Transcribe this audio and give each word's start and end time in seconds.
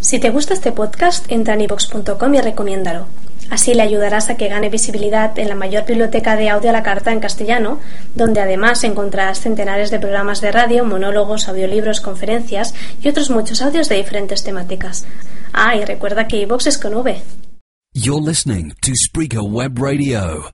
Si 0.00 0.18
te 0.18 0.30
gusta 0.30 0.54
este 0.54 0.72
podcast, 0.72 1.30
entra 1.30 1.54
en 1.54 1.60
ivox.com 1.62 2.34
y 2.34 2.40
recomiéndalo. 2.40 3.06
Así 3.50 3.74
le 3.74 3.82
ayudarás 3.82 4.30
a 4.30 4.36
que 4.36 4.48
gane 4.48 4.68
visibilidad 4.68 5.36
en 5.38 5.48
la 5.48 5.56
mayor 5.56 5.84
biblioteca 5.84 6.36
de 6.36 6.48
audio 6.48 6.70
a 6.70 6.72
la 6.72 6.84
carta 6.84 7.12
en 7.12 7.20
castellano, 7.20 7.80
donde 8.14 8.40
además 8.40 8.84
encontrarás 8.84 9.40
centenares 9.40 9.90
de 9.90 9.98
programas 9.98 10.40
de 10.40 10.52
radio, 10.52 10.84
monólogos, 10.84 11.48
audiolibros, 11.48 12.00
conferencias 12.00 12.74
y 13.02 13.08
otros 13.08 13.28
muchos 13.28 13.60
audios 13.60 13.88
de 13.88 13.96
diferentes 13.96 14.44
temáticas. 14.44 15.04
Ah, 15.52 15.74
y 15.76 15.84
recuerda 15.84 16.28
que 16.28 16.40
iVox 16.42 16.68
es 16.68 16.78
con 16.78 16.94
V. 16.94 17.20
You're 17.92 18.24
listening 18.24 18.72
to 18.82 18.92
Spreaker 18.94 19.42
Web 19.42 19.78
Radio. 19.78 20.50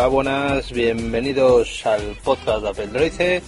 Hola, 0.00 0.08
buenas, 0.08 0.72
bienvenidos 0.72 1.84
al 1.84 2.16
podcast 2.24 2.62
de 2.62 2.68
Apple 2.70 2.86
Droice. 2.86 3.42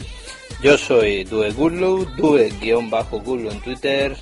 Yo 0.62 0.76
soy 0.76 1.24
Due 1.24 1.50
Gullu, 1.52 2.04
Due-Gullu 2.18 3.50
en 3.50 3.60
Twitter. 3.62 4.14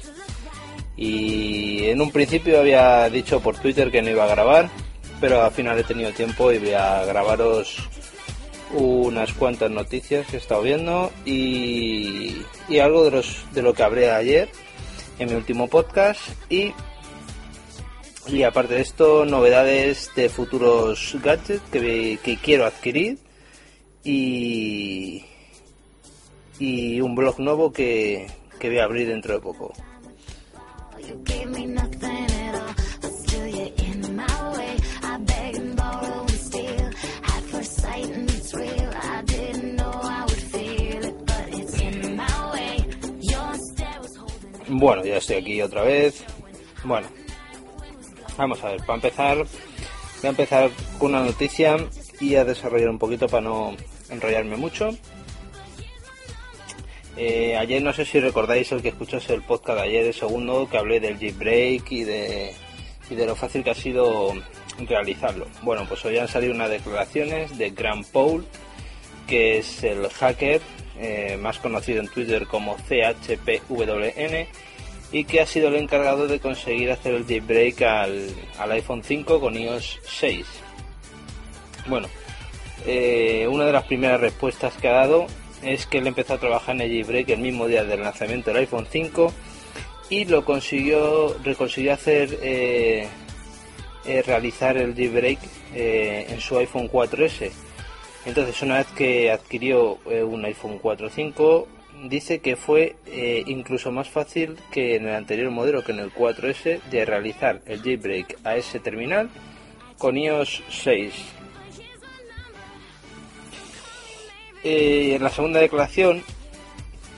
Y 0.96 1.86
en 1.86 2.00
un 2.00 2.12
principio 2.12 2.60
había 2.60 3.10
dicho 3.10 3.40
por 3.40 3.58
Twitter 3.58 3.90
que 3.90 4.00
no 4.00 4.10
iba 4.10 4.22
a 4.22 4.28
grabar, 4.28 4.70
pero 5.20 5.42
al 5.42 5.50
final 5.50 5.76
he 5.80 5.82
tenido 5.82 6.12
tiempo 6.12 6.52
y 6.52 6.58
voy 6.58 6.72
a 6.72 7.04
grabaros 7.04 7.78
unas 8.74 9.32
cuantas 9.32 9.72
noticias 9.72 10.24
que 10.28 10.36
he 10.36 10.38
estado 10.38 10.62
viendo 10.62 11.10
y, 11.24 12.42
y 12.68 12.78
algo 12.78 13.02
de, 13.02 13.10
los, 13.10 13.44
de 13.52 13.62
lo 13.62 13.74
que 13.74 13.82
hablé 13.82 14.08
ayer 14.08 14.48
en 15.18 15.30
mi 15.30 15.34
último 15.34 15.66
podcast 15.66 16.20
y 16.48 16.72
y 18.26 18.42
aparte 18.42 18.74
de 18.74 18.80
esto, 18.80 19.24
novedades 19.24 20.10
de 20.14 20.28
futuros 20.28 21.16
gadgets 21.22 21.62
que, 21.70 22.18
que 22.22 22.36
quiero 22.36 22.66
adquirir 22.66 23.18
y, 24.04 25.24
y 26.58 27.00
un 27.00 27.14
blog 27.14 27.40
nuevo 27.40 27.72
que, 27.72 28.26
que 28.58 28.68
voy 28.68 28.78
a 28.78 28.84
abrir 28.84 29.08
dentro 29.08 29.34
de 29.34 29.40
poco. 29.40 29.72
Bueno, 44.72 45.04
ya 45.04 45.16
estoy 45.16 45.36
aquí 45.36 45.60
otra 45.60 45.82
vez. 45.82 46.24
Bueno, 46.84 47.08
vamos 48.40 48.64
a 48.64 48.70
ver, 48.70 48.80
para 48.80 48.94
empezar, 48.94 49.36
voy 49.36 49.46
a 50.24 50.28
empezar 50.28 50.70
con 50.98 51.10
una 51.10 51.22
noticia 51.22 51.76
y 52.20 52.36
a 52.36 52.44
desarrollar 52.44 52.88
un 52.88 52.98
poquito 52.98 53.28
para 53.28 53.42
no 53.42 53.76
enrollarme 54.08 54.56
mucho. 54.56 54.90
Eh, 57.16 57.54
ayer 57.56 57.82
no 57.82 57.92
sé 57.92 58.06
si 58.06 58.18
recordáis 58.18 58.72
el 58.72 58.80
que 58.80 58.88
escuchase 58.88 59.34
el 59.34 59.42
podcast 59.42 59.78
de 59.78 59.84
ayer, 59.84 60.06
el 60.06 60.14
segundo, 60.14 60.68
que 60.70 60.78
hablé 60.78 61.00
del 61.00 61.18
jailbreak 61.18 61.92
y 61.92 62.04
de, 62.04 62.54
y 63.10 63.14
de 63.14 63.26
lo 63.26 63.36
fácil 63.36 63.62
que 63.62 63.70
ha 63.70 63.74
sido 63.74 64.32
realizarlo. 64.78 65.46
Bueno, 65.62 65.84
pues 65.86 66.02
hoy 66.06 66.16
han 66.16 66.28
salido 66.28 66.54
unas 66.54 66.70
declaraciones 66.70 67.58
de 67.58 67.70
Grant 67.70 68.06
Paul, 68.06 68.46
que 69.26 69.58
es 69.58 69.84
el 69.84 70.08
hacker 70.08 70.62
eh, 70.98 71.36
más 71.38 71.58
conocido 71.58 72.00
en 72.00 72.08
Twitter 72.08 72.46
como 72.46 72.76
CHPWN 72.88 74.46
y 75.12 75.24
que 75.24 75.40
ha 75.40 75.46
sido 75.46 75.68
el 75.68 75.76
encargado 75.76 76.28
de 76.28 76.40
conseguir 76.40 76.90
hacer 76.90 77.14
el 77.14 77.26
jailbreak 77.26 77.82
al, 77.82 78.28
al 78.58 78.72
iPhone 78.72 79.02
5 79.02 79.40
con 79.40 79.56
iOS 79.56 79.98
6. 80.04 80.46
Bueno, 81.86 82.08
eh, 82.86 83.48
una 83.50 83.64
de 83.64 83.72
las 83.72 83.84
primeras 83.84 84.20
respuestas 84.20 84.74
que 84.74 84.88
ha 84.88 84.92
dado 84.92 85.26
es 85.62 85.86
que 85.86 85.98
él 85.98 86.06
empezó 86.06 86.34
a 86.34 86.38
trabajar 86.38 86.76
en 86.76 86.82
el 86.82 86.90
jailbreak 86.90 87.30
el 87.30 87.40
mismo 87.40 87.66
día 87.66 87.84
del 87.84 88.02
lanzamiento 88.02 88.50
del 88.50 88.60
iPhone 88.60 88.86
5 88.88 89.32
y 90.10 90.24
lo 90.26 90.44
consiguió, 90.44 91.36
consiguió 91.56 91.92
hacer 91.92 92.38
eh, 92.42 93.08
eh, 94.04 94.22
realizar 94.22 94.76
el 94.76 94.94
jailbreak 94.94 95.38
en 95.74 96.40
su 96.40 96.56
iPhone 96.58 96.88
4S. 96.90 97.50
Entonces, 98.26 98.60
una 98.62 98.78
vez 98.78 98.88
que 98.88 99.30
adquirió 99.30 99.98
un 100.04 100.44
iPhone 100.44 100.80
4.5, 100.80 101.66
dice 102.08 102.40
que 102.40 102.56
fue 102.56 102.96
eh, 103.06 103.42
incluso 103.46 103.90
más 103.90 104.08
fácil 104.08 104.56
que 104.70 104.96
en 104.96 105.06
el 105.06 105.14
anterior 105.14 105.50
modelo, 105.50 105.84
que 105.84 105.92
en 105.92 106.00
el 106.00 106.12
4S, 106.12 106.82
de 106.82 107.04
realizar 107.04 107.60
el 107.66 107.82
jailbreak 107.82 108.38
a 108.44 108.56
ese 108.56 108.80
terminal 108.80 109.30
con 109.98 110.16
iOS 110.16 110.62
6. 110.70 111.14
Eh, 114.62 115.14
en 115.16 115.22
la 115.22 115.30
segunda 115.30 115.60
declaración 115.60 116.22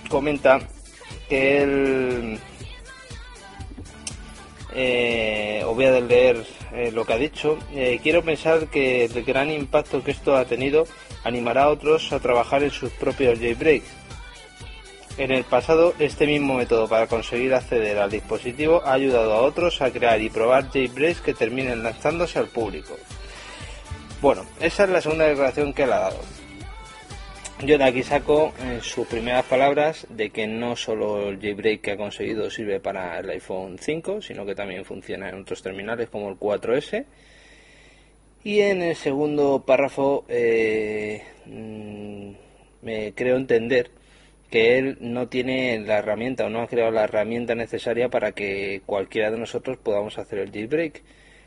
comenta 0.08 0.60
que 1.28 1.62
él 1.62 2.38
eh, 4.74 5.62
os 5.66 5.74
voy 5.74 5.84
a 5.84 6.00
leer 6.00 6.44
eh, 6.72 6.90
lo 6.92 7.04
que 7.04 7.12
ha 7.12 7.18
dicho. 7.18 7.58
Eh, 7.74 8.00
quiero 8.02 8.22
pensar 8.22 8.68
que 8.68 9.04
el 9.04 9.24
gran 9.24 9.50
impacto 9.50 10.02
que 10.02 10.12
esto 10.12 10.36
ha 10.36 10.44
tenido 10.46 10.86
animará 11.24 11.64
a 11.64 11.68
otros 11.68 12.12
a 12.12 12.20
trabajar 12.20 12.62
en 12.62 12.70
sus 12.70 12.90
propios 12.92 13.38
jailbreaks. 13.38 13.86
En 15.18 15.30
el 15.30 15.44
pasado, 15.44 15.92
este 15.98 16.26
mismo 16.26 16.54
método 16.54 16.88
para 16.88 17.06
conseguir 17.06 17.52
acceder 17.52 17.98
al 17.98 18.10
dispositivo 18.10 18.82
ha 18.82 18.94
ayudado 18.94 19.34
a 19.34 19.42
otros 19.42 19.82
a 19.82 19.90
crear 19.90 20.20
y 20.22 20.30
probar 20.30 20.70
jailbreaks 20.70 21.20
que 21.20 21.34
terminen 21.34 21.82
lanzándose 21.82 22.38
al 22.38 22.48
público. 22.48 22.96
Bueno, 24.22 24.46
esa 24.58 24.84
es 24.84 24.90
la 24.90 25.02
segunda 25.02 25.26
declaración 25.26 25.74
que 25.74 25.82
él 25.82 25.92
ha 25.92 25.98
dado. 25.98 26.20
Yo 27.60 27.76
de 27.76 27.84
aquí 27.84 28.02
saco 28.02 28.54
en 28.64 28.80
sus 28.80 29.06
primeras 29.06 29.44
palabras 29.44 30.06
de 30.08 30.30
que 30.30 30.46
no 30.46 30.76
solo 30.76 31.28
el 31.28 31.38
jailbreak 31.38 31.82
que 31.82 31.90
ha 31.92 31.96
conseguido 31.98 32.50
sirve 32.50 32.80
para 32.80 33.18
el 33.18 33.28
iPhone 33.28 33.76
5, 33.78 34.22
sino 34.22 34.46
que 34.46 34.54
también 34.54 34.84
funciona 34.84 35.28
en 35.28 35.42
otros 35.42 35.62
terminales 35.62 36.08
como 36.08 36.30
el 36.30 36.38
4S. 36.38 37.04
Y 38.44 38.60
en 38.60 38.80
el 38.80 38.96
segundo 38.96 39.62
párrafo 39.64 40.24
eh, 40.28 41.22
mm, 41.44 42.30
me 42.80 43.12
creo 43.14 43.36
entender 43.36 43.90
que 44.52 44.76
él 44.76 44.98
no 45.00 45.28
tiene 45.28 45.80
la 45.80 46.00
herramienta 46.00 46.44
o 46.44 46.50
no 46.50 46.60
ha 46.60 46.66
creado 46.66 46.90
la 46.90 47.04
herramienta 47.04 47.54
necesaria 47.54 48.10
para 48.10 48.32
que 48.32 48.82
cualquiera 48.84 49.30
de 49.30 49.38
nosotros 49.38 49.78
podamos 49.78 50.18
hacer 50.18 50.40
el 50.40 50.52
jailbreak, 50.52 51.02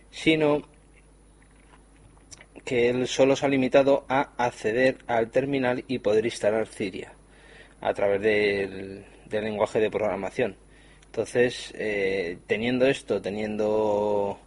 sino 0.10 0.63
que 2.66 2.90
él 2.90 3.07
solo 3.07 3.36
se 3.36 3.46
ha 3.46 3.50
limitado 3.50 4.06
a 4.10 4.31
acceder 4.44 4.98
al 5.06 5.30
terminal 5.30 5.84
y 5.88 6.00
poder 6.00 6.25
instalar 6.25 6.66
Cyria 6.66 7.13
a 7.80 7.94
través 7.94 8.22
del, 8.24 9.06
lenguaje 9.30 9.80
de 9.80 9.92
programación. 9.92 10.56
Entonces, 11.06 11.74
eh, 11.78 12.40
teniendo 12.48 12.88
esto, 12.88 13.22
teniendo 13.22 14.40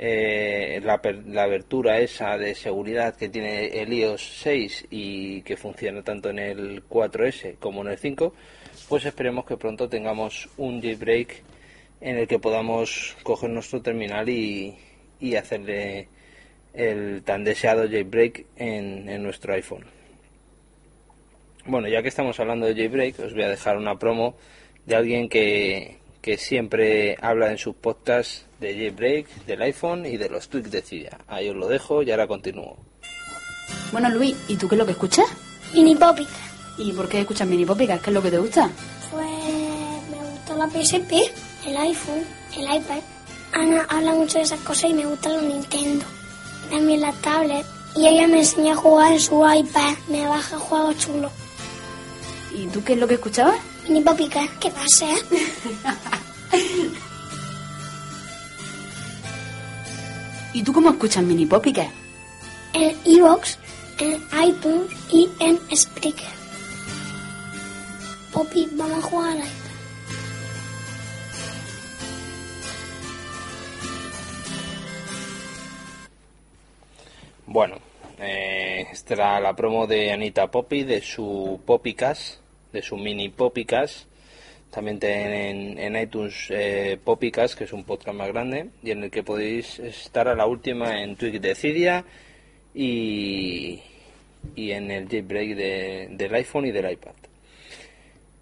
eh, 0.00 0.80
la, 0.84 1.00
la 1.26 1.42
abertura 1.42 1.98
esa 1.98 2.38
de 2.38 2.54
seguridad 2.54 3.16
que 3.16 3.28
tiene 3.28 3.66
el 3.66 3.92
iOS 3.92 4.40
6 4.42 4.86
y 4.90 5.42
que 5.42 5.56
funciona 5.56 6.02
tanto 6.02 6.30
en 6.30 6.38
el 6.38 6.88
4S 6.88 7.56
como 7.58 7.82
en 7.82 7.88
el 7.88 7.98
5, 7.98 8.32
pues 8.88 9.04
esperemos 9.04 9.44
que 9.44 9.56
pronto 9.56 9.88
tengamos 9.88 10.48
un 10.56 10.80
jailbreak 10.80 11.42
en 12.00 12.16
el 12.16 12.28
que 12.28 12.38
podamos 12.38 13.16
coger 13.24 13.50
nuestro 13.50 13.82
terminal 13.82 14.28
y, 14.28 14.76
y 15.18 15.34
hacerle 15.34 16.06
el 16.74 17.24
tan 17.24 17.42
deseado 17.42 17.88
jailbreak 17.88 18.46
en, 18.56 19.08
en 19.08 19.20
nuestro 19.24 19.52
iPhone. 19.54 19.84
Bueno, 21.66 21.88
ya 21.88 22.02
que 22.02 22.08
estamos 22.08 22.38
hablando 22.38 22.66
de 22.66 22.76
jailbreak, 22.76 23.18
os 23.18 23.34
voy 23.34 23.42
a 23.42 23.48
dejar 23.48 23.76
una 23.76 23.98
promo 23.98 24.36
de 24.86 24.94
alguien 24.94 25.28
que, 25.28 25.96
que 26.28 26.36
siempre 26.36 27.16
habla 27.22 27.50
en 27.50 27.56
sus 27.56 27.74
podcasts 27.74 28.44
de 28.60 28.74
jailbreak, 28.74 29.46
del 29.46 29.62
iPhone 29.62 30.04
y 30.04 30.18
de 30.18 30.28
los 30.28 30.50
tweaks 30.50 30.70
de 30.70 30.82
Cydia. 30.82 31.16
Ahí 31.26 31.48
os 31.48 31.56
lo 31.56 31.68
dejo 31.68 32.02
y 32.02 32.10
ahora 32.10 32.26
continúo. 32.26 32.76
Bueno, 33.92 34.10
Luis, 34.10 34.36
¿y 34.46 34.56
tú 34.56 34.68
qué 34.68 34.74
es 34.74 34.78
lo 34.78 34.84
que 34.84 34.92
escuchas? 34.92 35.24
Mini 35.72 35.96
Popica. 35.96 36.28
¿Y 36.76 36.92
por 36.92 37.08
qué 37.08 37.20
escuchas 37.20 37.48
mini 37.48 37.64
popicas? 37.64 38.02
¿Qué 38.02 38.10
es 38.10 38.14
lo 38.14 38.20
que 38.20 38.30
te 38.30 38.36
gusta? 38.36 38.68
Pues 39.10 39.24
me 39.24 40.30
gustó 40.30 40.54
la 40.54 40.68
PSP, 40.68 41.12
el 41.66 41.76
iPhone, 41.78 42.22
el 42.58 42.76
iPad. 42.76 43.00
Ana 43.54 43.86
habla 43.88 44.12
mucho 44.12 44.36
de 44.36 44.44
esas 44.44 44.60
cosas 44.60 44.90
y 44.90 44.92
me 44.92 45.06
gusta 45.06 45.30
los 45.30 45.42
Nintendo. 45.44 46.04
También 46.68 47.00
la 47.00 47.12
tablet. 47.22 47.64
Y 47.96 48.06
ella 48.06 48.28
me 48.28 48.40
enseña 48.40 48.74
a 48.74 48.76
jugar 48.76 49.12
en 49.12 49.20
su 49.20 49.36
iPad. 49.36 49.94
Me 50.08 50.26
baja 50.26 50.58
juegos 50.58 50.98
chulos. 50.98 51.32
¿Y 52.54 52.66
tú 52.66 52.84
qué 52.84 52.92
es 52.92 52.98
lo 52.98 53.08
que 53.08 53.14
escuchabas? 53.14 53.56
Mini 53.88 54.02
Popica, 54.02 54.46
¿qué 54.60 54.70
pasa? 54.70 55.06
¿Y 60.54 60.62
tú 60.62 60.72
cómo 60.72 60.90
escuchas 60.90 61.22
mini 61.22 61.46
popicas? 61.46 61.88
En 62.72 62.96
Evox, 63.04 63.58
en 63.98 64.22
iTunes 64.44 64.90
y 65.10 65.28
en 65.40 65.58
Spreaker. 65.76 66.38
Poppy, 68.32 68.68
vamos 68.72 68.98
a 68.98 69.02
jugar 69.02 69.30
al 69.30 69.38
iPad. 69.38 69.68
Bueno, 77.46 77.76
eh, 78.18 78.86
esta 78.92 79.14
era 79.14 79.40
la 79.40 79.54
promo 79.54 79.86
de 79.86 80.12
Anita 80.12 80.50
Poppy, 80.50 80.82
de 80.82 81.00
su 81.00 81.60
Poppycast, 81.64 82.40
de 82.72 82.82
su 82.82 82.96
mini 82.96 83.28
Poppycast. 83.30 84.07
También 84.70 84.98
tienen 84.98 85.78
en 85.78 85.96
iTunes 85.96 86.46
eh, 86.50 86.98
que 87.56 87.64
es 87.64 87.72
un 87.72 87.84
podcast 87.84 88.16
más 88.16 88.28
grande, 88.28 88.66
y 88.82 88.90
en 88.90 89.04
el 89.04 89.10
que 89.10 89.22
podéis 89.22 89.78
estar 89.78 90.28
a 90.28 90.34
la 90.34 90.46
última 90.46 91.02
en 91.02 91.16
Twitch 91.16 91.40
de 91.40 91.54
Cydia 91.54 92.04
y, 92.74 93.80
y 94.54 94.70
en 94.72 94.90
el 94.90 95.08
jailbreak 95.08 95.56
de- 95.56 96.08
del 96.10 96.34
iPhone 96.34 96.66
y 96.66 96.70
del 96.70 96.90
iPad. 96.92 97.12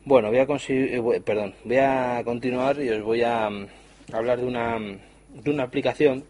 Bueno, 0.05 0.29
voy 0.29 0.39
a, 0.39 0.47
consi- 0.47 1.15
eh, 1.17 1.21
perdón, 1.21 1.55
voy 1.65 1.77
a 1.79 2.23
continuar 2.25 2.81
y 2.83 2.89
os 2.91 3.03
voy 3.03 3.23
a 3.23 3.49
mm, 3.49 3.67
hablar 4.13 4.39
de 4.41 4.47
una, 4.47 4.79
de 4.79 5.51
una 5.51 5.63
aplicación 5.63 6.25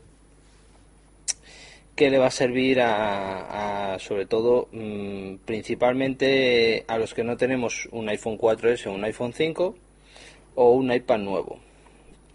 que 1.95 2.11
le 2.11 2.19
va 2.19 2.27
a 2.27 2.31
servir 2.31 2.81
a, 2.83 3.95
a, 3.95 3.99
sobre 3.99 4.27
todo 4.27 4.69
mm, 4.73 5.37
principalmente 5.47 6.85
a 6.87 6.99
los 6.99 7.15
que 7.15 7.25
no 7.25 7.37
tenemos 7.39 7.89
un 7.93 8.09
iPhone 8.11 8.37
4S 8.39 8.87
o 8.87 8.93
un 8.93 9.05
iPhone 9.05 9.33
5 9.33 9.75
o 10.57 10.73
un 10.73 10.93
iPad 10.93 11.19
nuevo 11.19 11.59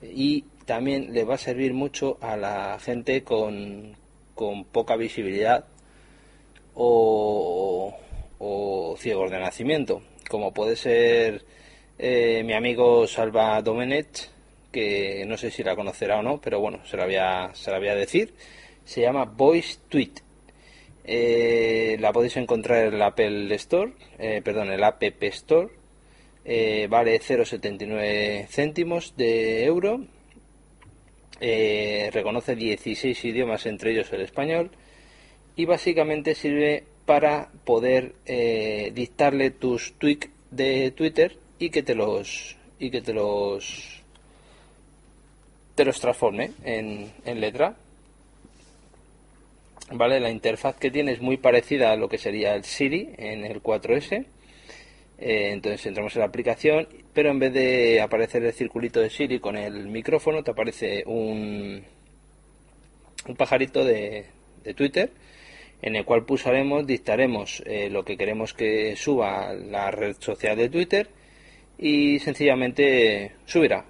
y 0.01 0.45
también 0.65 1.13
le 1.13 1.23
va 1.25 1.35
a 1.35 1.37
servir 1.37 1.73
mucho 1.73 2.17
a 2.21 2.37
la 2.37 2.79
gente 2.79 3.23
con, 3.23 3.95
con 4.33 4.63
poca 4.65 4.95
visibilidad 4.95 5.65
o, 6.73 7.93
o 8.39 8.95
ciegos 8.97 9.29
de 9.29 9.39
nacimiento 9.39 10.01
como 10.29 10.53
puede 10.53 10.75
ser 10.77 11.43
eh, 11.99 12.41
mi 12.45 12.53
amigo 12.53 13.05
Salva 13.05 13.61
Domenech 13.61 14.29
que 14.71 15.25
no 15.27 15.37
sé 15.37 15.51
si 15.51 15.63
la 15.63 15.75
conocerá 15.75 16.19
o 16.19 16.23
no 16.23 16.39
pero 16.39 16.61
bueno 16.61 16.79
se 16.85 16.95
la 16.95 17.05
voy 17.05 17.17
a, 17.17 17.51
se 17.53 17.69
la 17.69 17.79
decir 17.79 18.33
se 18.85 19.01
llama 19.01 19.25
Voice 19.25 19.79
Tweet. 19.89 20.11
Eh, 21.03 21.97
la 21.99 22.11
podéis 22.11 22.37
encontrar 22.37 22.87
en 22.87 22.93
el 22.95 23.01
Apple 23.01 23.53
Store, 23.55 23.93
eh, 24.19 24.41
perdón, 24.43 24.71
el 24.71 24.83
App 24.83 25.01
Store. 25.03 25.69
Eh, 26.43 26.87
vale 26.89 27.19
0,79 27.19 28.47
céntimos 28.47 29.15
de 29.15 29.63
euro. 29.65 30.01
Eh, 31.39 32.09
reconoce 32.13 32.55
16 32.55 33.25
idiomas, 33.25 33.65
entre 33.65 33.91
ellos 33.91 34.11
el 34.13 34.21
español. 34.21 34.71
Y 35.55 35.65
básicamente 35.65 36.35
sirve 36.35 36.83
para 37.05 37.49
poder 37.65 38.13
eh, 38.25 38.91
dictarle 38.93 39.51
tus 39.51 39.93
tweets 39.93 40.29
de 40.49 40.91
Twitter 40.91 41.37
y 41.59 41.69
que 41.69 41.83
te 41.83 41.95
los 41.95 42.57
y 42.79 42.89
que 42.89 43.01
te 43.01 43.13
los 43.13 44.01
te 45.75 45.85
los 45.85 45.99
transforme 45.99 46.51
en, 46.63 47.11
en 47.25 47.41
letra. 47.41 47.75
¿vale? 49.91 50.19
La 50.19 50.29
interfaz 50.29 50.75
que 50.75 50.91
tiene 50.91 51.11
es 51.11 51.21
muy 51.21 51.37
parecida 51.37 51.91
a 51.91 51.95
lo 51.95 52.09
que 52.09 52.17
sería 52.17 52.55
el 52.55 52.63
Siri 52.63 53.09
en 53.17 53.45
el 53.45 53.61
4S. 53.61 54.25
Eh, 55.21 55.51
entonces 55.53 55.85
entramos 55.85 56.15
en 56.15 56.21
la 56.21 56.25
aplicación, 56.25 56.87
pero 57.13 57.29
en 57.29 57.39
vez 57.39 57.53
de 57.53 58.01
aparecer 58.01 58.43
el 58.43 58.53
circulito 58.53 58.99
de 58.99 59.09
Siri 59.09 59.39
con 59.39 59.55
el 59.55 59.87
micrófono, 59.87 60.43
te 60.43 60.51
aparece 60.51 61.03
un, 61.05 61.83
un 63.27 63.35
pajarito 63.35 63.85
de, 63.85 64.25
de 64.63 64.73
Twitter 64.73 65.11
en 65.81 65.95
el 65.95 66.05
cual 66.05 66.25
pulsaremos, 66.25 66.85
dictaremos 66.85 67.63
eh, 67.65 67.89
lo 67.89 68.03
que 68.05 68.17
queremos 68.17 68.53
que 68.53 68.95
suba 68.95 69.53
la 69.53 69.89
red 69.91 70.15
social 70.19 70.57
de 70.57 70.69
Twitter 70.69 71.09
y 71.77 72.19
sencillamente 72.19 73.31
subirá. 73.45 73.85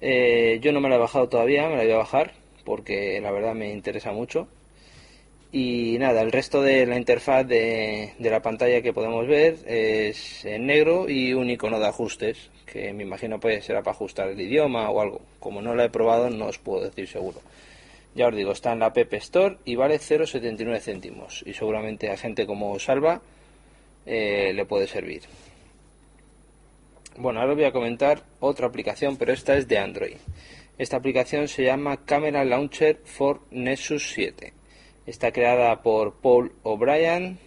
Eh, 0.00 0.58
yo 0.60 0.72
no 0.72 0.80
me 0.80 0.88
la 0.88 0.96
he 0.96 0.98
bajado 0.98 1.28
todavía, 1.28 1.68
me 1.68 1.76
la 1.76 1.84
voy 1.84 1.92
a 1.92 1.98
bajar 1.98 2.32
porque 2.64 3.20
la 3.20 3.30
verdad 3.30 3.54
me 3.54 3.72
interesa 3.72 4.12
mucho. 4.12 4.48
Y 5.58 5.96
nada, 5.98 6.20
el 6.20 6.32
resto 6.32 6.60
de 6.60 6.84
la 6.84 6.98
interfaz 6.98 7.46
de, 7.46 8.12
la 8.18 8.42
pantalla 8.42 8.82
que 8.82 8.92
podemos 8.92 9.26
ver 9.26 9.56
es 9.66 10.44
en 10.44 10.66
negro 10.66 11.08
y 11.08 11.32
un 11.32 11.48
icono 11.48 11.80
de 11.80 11.86
ajustes, 11.86 12.50
que 12.66 12.92
me 12.92 13.04
imagino 13.04 13.40
pues 13.40 13.64
será 13.64 13.80
para 13.80 13.92
ajustar 13.92 14.28
el 14.28 14.38
idioma 14.38 14.90
o 14.90 15.00
algo. 15.00 15.22
Como 15.40 15.62
no 15.62 15.74
lo 15.74 15.82
he 15.82 15.88
probado, 15.88 16.28
no 16.28 16.48
os 16.48 16.58
puedo 16.58 16.84
decir 16.84 17.08
seguro. 17.08 17.40
Ya 18.14 18.28
os 18.28 18.36
digo, 18.36 18.52
está 18.52 18.74
en 18.74 18.80
la 18.80 18.86
App 18.88 19.14
Store 19.14 19.56
y 19.64 19.76
vale 19.76 19.98
0,79 19.98 20.78
céntimos. 20.78 21.42
Y 21.46 21.54
seguramente 21.54 22.10
a 22.10 22.18
gente 22.18 22.44
como 22.44 22.78
Salva 22.78 23.22
eh, 24.04 24.52
le 24.54 24.66
puede 24.66 24.86
servir. 24.86 25.22
Bueno, 27.16 27.40
ahora 27.40 27.54
voy 27.54 27.64
a 27.64 27.72
comentar 27.72 28.24
otra 28.40 28.66
aplicación, 28.66 29.16
pero 29.16 29.32
esta 29.32 29.56
es 29.56 29.66
de 29.66 29.78
Android. 29.78 30.16
Esta 30.76 30.98
aplicación 30.98 31.48
se 31.48 31.64
llama 31.64 32.04
Camera 32.04 32.44
Launcher 32.44 32.98
for 33.06 33.40
Nexus 33.50 34.10
7. 34.12 34.52
Está 35.06 35.30
creada 35.30 35.82
por 35.82 36.14
Paul 36.14 36.52
O'Brien 36.64 37.38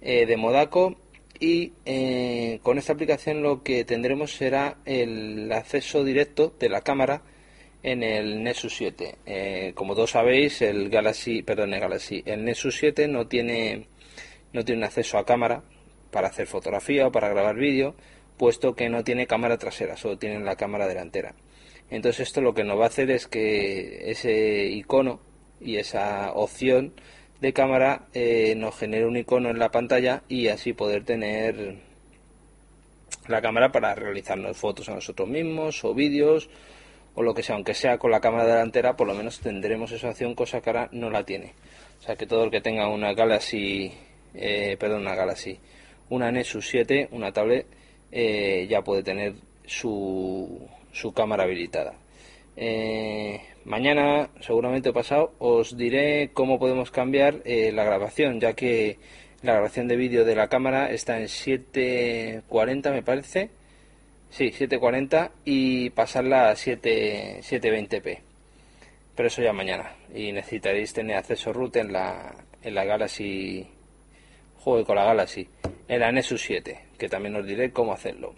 eh, 0.00 0.26
de 0.26 0.36
Modaco 0.36 0.96
y 1.38 1.72
eh, 1.84 2.58
con 2.64 2.78
esta 2.78 2.94
aplicación 2.94 3.42
lo 3.42 3.62
que 3.62 3.84
tendremos 3.84 4.32
será 4.32 4.78
el 4.86 5.52
acceso 5.52 6.02
directo 6.02 6.52
de 6.58 6.68
la 6.68 6.80
cámara 6.80 7.22
en 7.84 8.02
el 8.02 8.42
Nexus 8.42 8.74
7. 8.76 9.14
Eh, 9.24 9.72
como 9.76 9.94
todos 9.94 10.10
sabéis, 10.10 10.62
el 10.62 10.90
Galaxy, 10.90 11.42
perdón, 11.42 11.74
el 11.74 11.80
Galaxy, 11.80 12.24
el 12.26 12.44
Nexus 12.44 12.76
7 12.76 13.06
no 13.06 13.28
tiene 13.28 13.86
no 14.52 14.64
tiene 14.64 14.84
acceso 14.84 15.18
a 15.18 15.26
cámara 15.26 15.62
para 16.10 16.28
hacer 16.28 16.48
fotografía 16.48 17.06
o 17.06 17.12
para 17.12 17.28
grabar 17.28 17.54
vídeo, 17.54 17.94
puesto 18.36 18.74
que 18.74 18.88
no 18.88 19.04
tiene 19.04 19.28
cámara 19.28 19.58
trasera, 19.58 19.96
solo 19.96 20.18
tiene 20.18 20.40
la 20.40 20.56
cámara 20.56 20.88
delantera. 20.88 21.36
Entonces 21.88 22.26
esto 22.26 22.40
lo 22.40 22.52
que 22.52 22.64
nos 22.64 22.80
va 22.80 22.84
a 22.84 22.88
hacer 22.88 23.12
es 23.12 23.28
que 23.28 24.10
ese 24.10 24.66
icono 24.66 25.20
y 25.60 25.76
esa 25.76 26.32
opción 26.32 26.92
de 27.40 27.52
cámara 27.52 28.06
eh, 28.14 28.54
nos 28.56 28.76
genere 28.76 29.06
un 29.06 29.16
icono 29.16 29.50
en 29.50 29.58
la 29.58 29.70
pantalla 29.70 30.22
y 30.28 30.48
así 30.48 30.72
poder 30.72 31.04
tener 31.04 31.76
la 33.28 33.42
cámara 33.42 33.72
para 33.72 33.94
realizarnos 33.94 34.56
fotos 34.56 34.88
a 34.88 34.94
nosotros 34.94 35.28
mismos 35.28 35.84
o 35.84 35.94
vídeos 35.94 36.48
o 37.14 37.22
lo 37.22 37.34
que 37.34 37.42
sea, 37.42 37.54
aunque 37.56 37.74
sea 37.74 37.98
con 37.98 38.10
la 38.10 38.20
cámara 38.20 38.46
delantera, 38.46 38.96
por 38.96 39.06
lo 39.06 39.14
menos 39.14 39.40
tendremos 39.40 39.90
esa 39.90 40.10
opción, 40.10 40.34
cosa 40.34 40.60
que 40.60 40.70
ahora 40.70 40.88
no 40.92 41.10
la 41.10 41.24
tiene. 41.24 41.54
O 41.98 42.02
sea 42.02 42.14
que 42.14 42.26
todo 42.26 42.44
el 42.44 42.50
que 42.50 42.60
tenga 42.60 42.88
una 42.88 43.14
Galaxy, 43.14 43.90
eh, 44.34 44.76
perdón, 44.78 45.00
una 45.00 45.14
Galaxy, 45.14 45.58
una 46.10 46.30
Nexus 46.30 46.68
7, 46.68 47.08
una 47.12 47.32
tablet, 47.32 47.66
eh, 48.12 48.66
ya 48.68 48.82
puede 48.82 49.02
tener 49.02 49.34
su, 49.64 50.68
su 50.92 51.12
cámara 51.12 51.44
habilitada. 51.44 51.94
Eh, 52.56 53.40
mañana, 53.64 54.30
seguramente 54.40 54.92
pasado, 54.92 55.34
os 55.38 55.76
diré 55.76 56.30
cómo 56.32 56.58
podemos 56.58 56.90
cambiar 56.90 57.42
eh, 57.44 57.70
la 57.72 57.84
grabación, 57.84 58.40
ya 58.40 58.54
que 58.54 58.98
la 59.42 59.52
grabación 59.52 59.88
de 59.88 59.96
vídeo 59.96 60.24
de 60.24 60.34
la 60.34 60.48
cámara 60.48 60.90
está 60.90 61.20
en 61.20 61.28
740, 61.28 62.90
me 62.90 63.02
parece. 63.02 63.50
Sí, 64.30 64.50
740 64.50 65.30
y 65.44 65.90
pasarla 65.90 66.50
a 66.50 66.56
7, 66.56 67.40
720p. 67.42 68.18
Pero 69.14 69.28
eso 69.28 69.42
ya 69.42 69.52
mañana. 69.52 69.94
Y 70.14 70.32
necesitaréis 70.32 70.92
tener 70.92 71.16
acceso 71.16 71.52
root 71.52 71.76
en 71.76 71.92
la, 71.92 72.34
en 72.62 72.74
la 72.74 72.84
Galaxy. 72.84 73.66
Juego 74.58 74.84
con 74.84 74.96
la 74.96 75.04
Galaxy. 75.04 75.48
En 75.88 76.00
la 76.00 76.10
Nexus 76.10 76.42
7, 76.42 76.78
que 76.98 77.08
también 77.08 77.36
os 77.36 77.46
diré 77.46 77.70
cómo 77.70 77.92
hacerlo. 77.92 78.34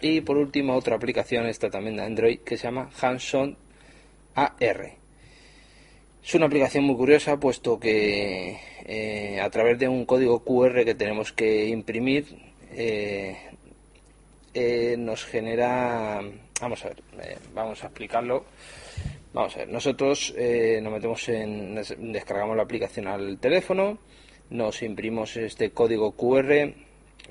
Y 0.00 0.20
por 0.22 0.36
último, 0.38 0.74
otra 0.76 0.96
aplicación, 0.96 1.46
esta 1.46 1.70
también 1.70 1.96
de 1.96 2.02
Android, 2.04 2.38
que 2.40 2.56
se 2.56 2.64
llama 2.64 2.90
Hanson 3.00 3.56
AR. 4.34 4.92
Es 6.24 6.34
una 6.34 6.46
aplicación 6.46 6.84
muy 6.84 6.96
curiosa, 6.96 7.38
puesto 7.38 7.78
que 7.78 8.58
eh, 8.86 9.40
a 9.40 9.50
través 9.50 9.78
de 9.78 9.88
un 9.88 10.04
código 10.06 10.42
QR 10.44 10.84
que 10.84 10.94
tenemos 10.94 11.32
que 11.32 11.66
imprimir, 11.66 12.26
eh, 12.72 13.36
eh, 14.54 14.96
nos 14.98 15.24
genera, 15.24 16.20
vamos 16.60 16.84
a 16.84 16.88
ver, 16.88 17.02
vamos 17.54 17.82
a 17.82 17.86
explicarlo. 17.88 18.44
Vamos 19.32 19.54
a 19.54 19.58
ver, 19.60 19.68
nosotros 19.68 20.34
nos 20.82 20.92
metemos 20.92 21.28
en, 21.28 21.76
des- 21.76 21.94
descargamos 21.98 22.56
la 22.56 22.64
aplicación 22.64 23.06
al 23.06 23.38
teléfono, 23.38 23.98
nos 24.50 24.82
imprimimos 24.82 25.36
este 25.36 25.70
código 25.70 26.12
QR, 26.12 26.72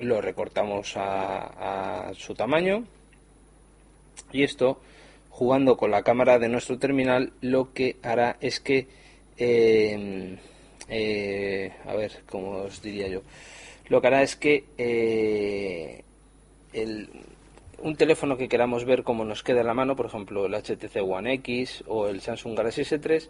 lo 0.00 0.20
recortamos 0.20 0.96
a, 0.96 2.08
a 2.08 2.14
su 2.14 2.34
tamaño 2.34 2.84
y 4.32 4.42
esto, 4.42 4.80
jugando 5.28 5.76
con 5.76 5.90
la 5.90 6.02
cámara 6.02 6.38
de 6.38 6.48
nuestro 6.48 6.78
terminal, 6.78 7.32
lo 7.40 7.72
que 7.72 7.96
hará 8.02 8.36
es 8.40 8.60
que, 8.60 8.86
eh, 9.36 10.36
eh, 10.88 11.72
a 11.86 11.94
ver, 11.94 12.22
¿cómo 12.28 12.50
os 12.62 12.82
diría 12.82 13.08
yo? 13.08 13.22
Lo 13.88 14.00
que 14.00 14.06
hará 14.06 14.22
es 14.22 14.36
que 14.36 14.64
eh, 14.78 16.04
el, 16.72 17.08
un 17.78 17.96
teléfono 17.96 18.36
que 18.36 18.48
queramos 18.48 18.84
ver 18.84 19.02
cómo 19.02 19.24
nos 19.24 19.42
queda 19.42 19.60
en 19.60 19.66
la 19.66 19.74
mano, 19.74 19.96
por 19.96 20.06
ejemplo 20.06 20.46
el 20.46 20.54
HTC 20.54 20.96
One 21.02 21.34
X 21.34 21.84
o 21.88 22.06
el 22.06 22.20
Samsung 22.20 22.56
Galaxy 22.56 22.82
S3, 22.82 23.28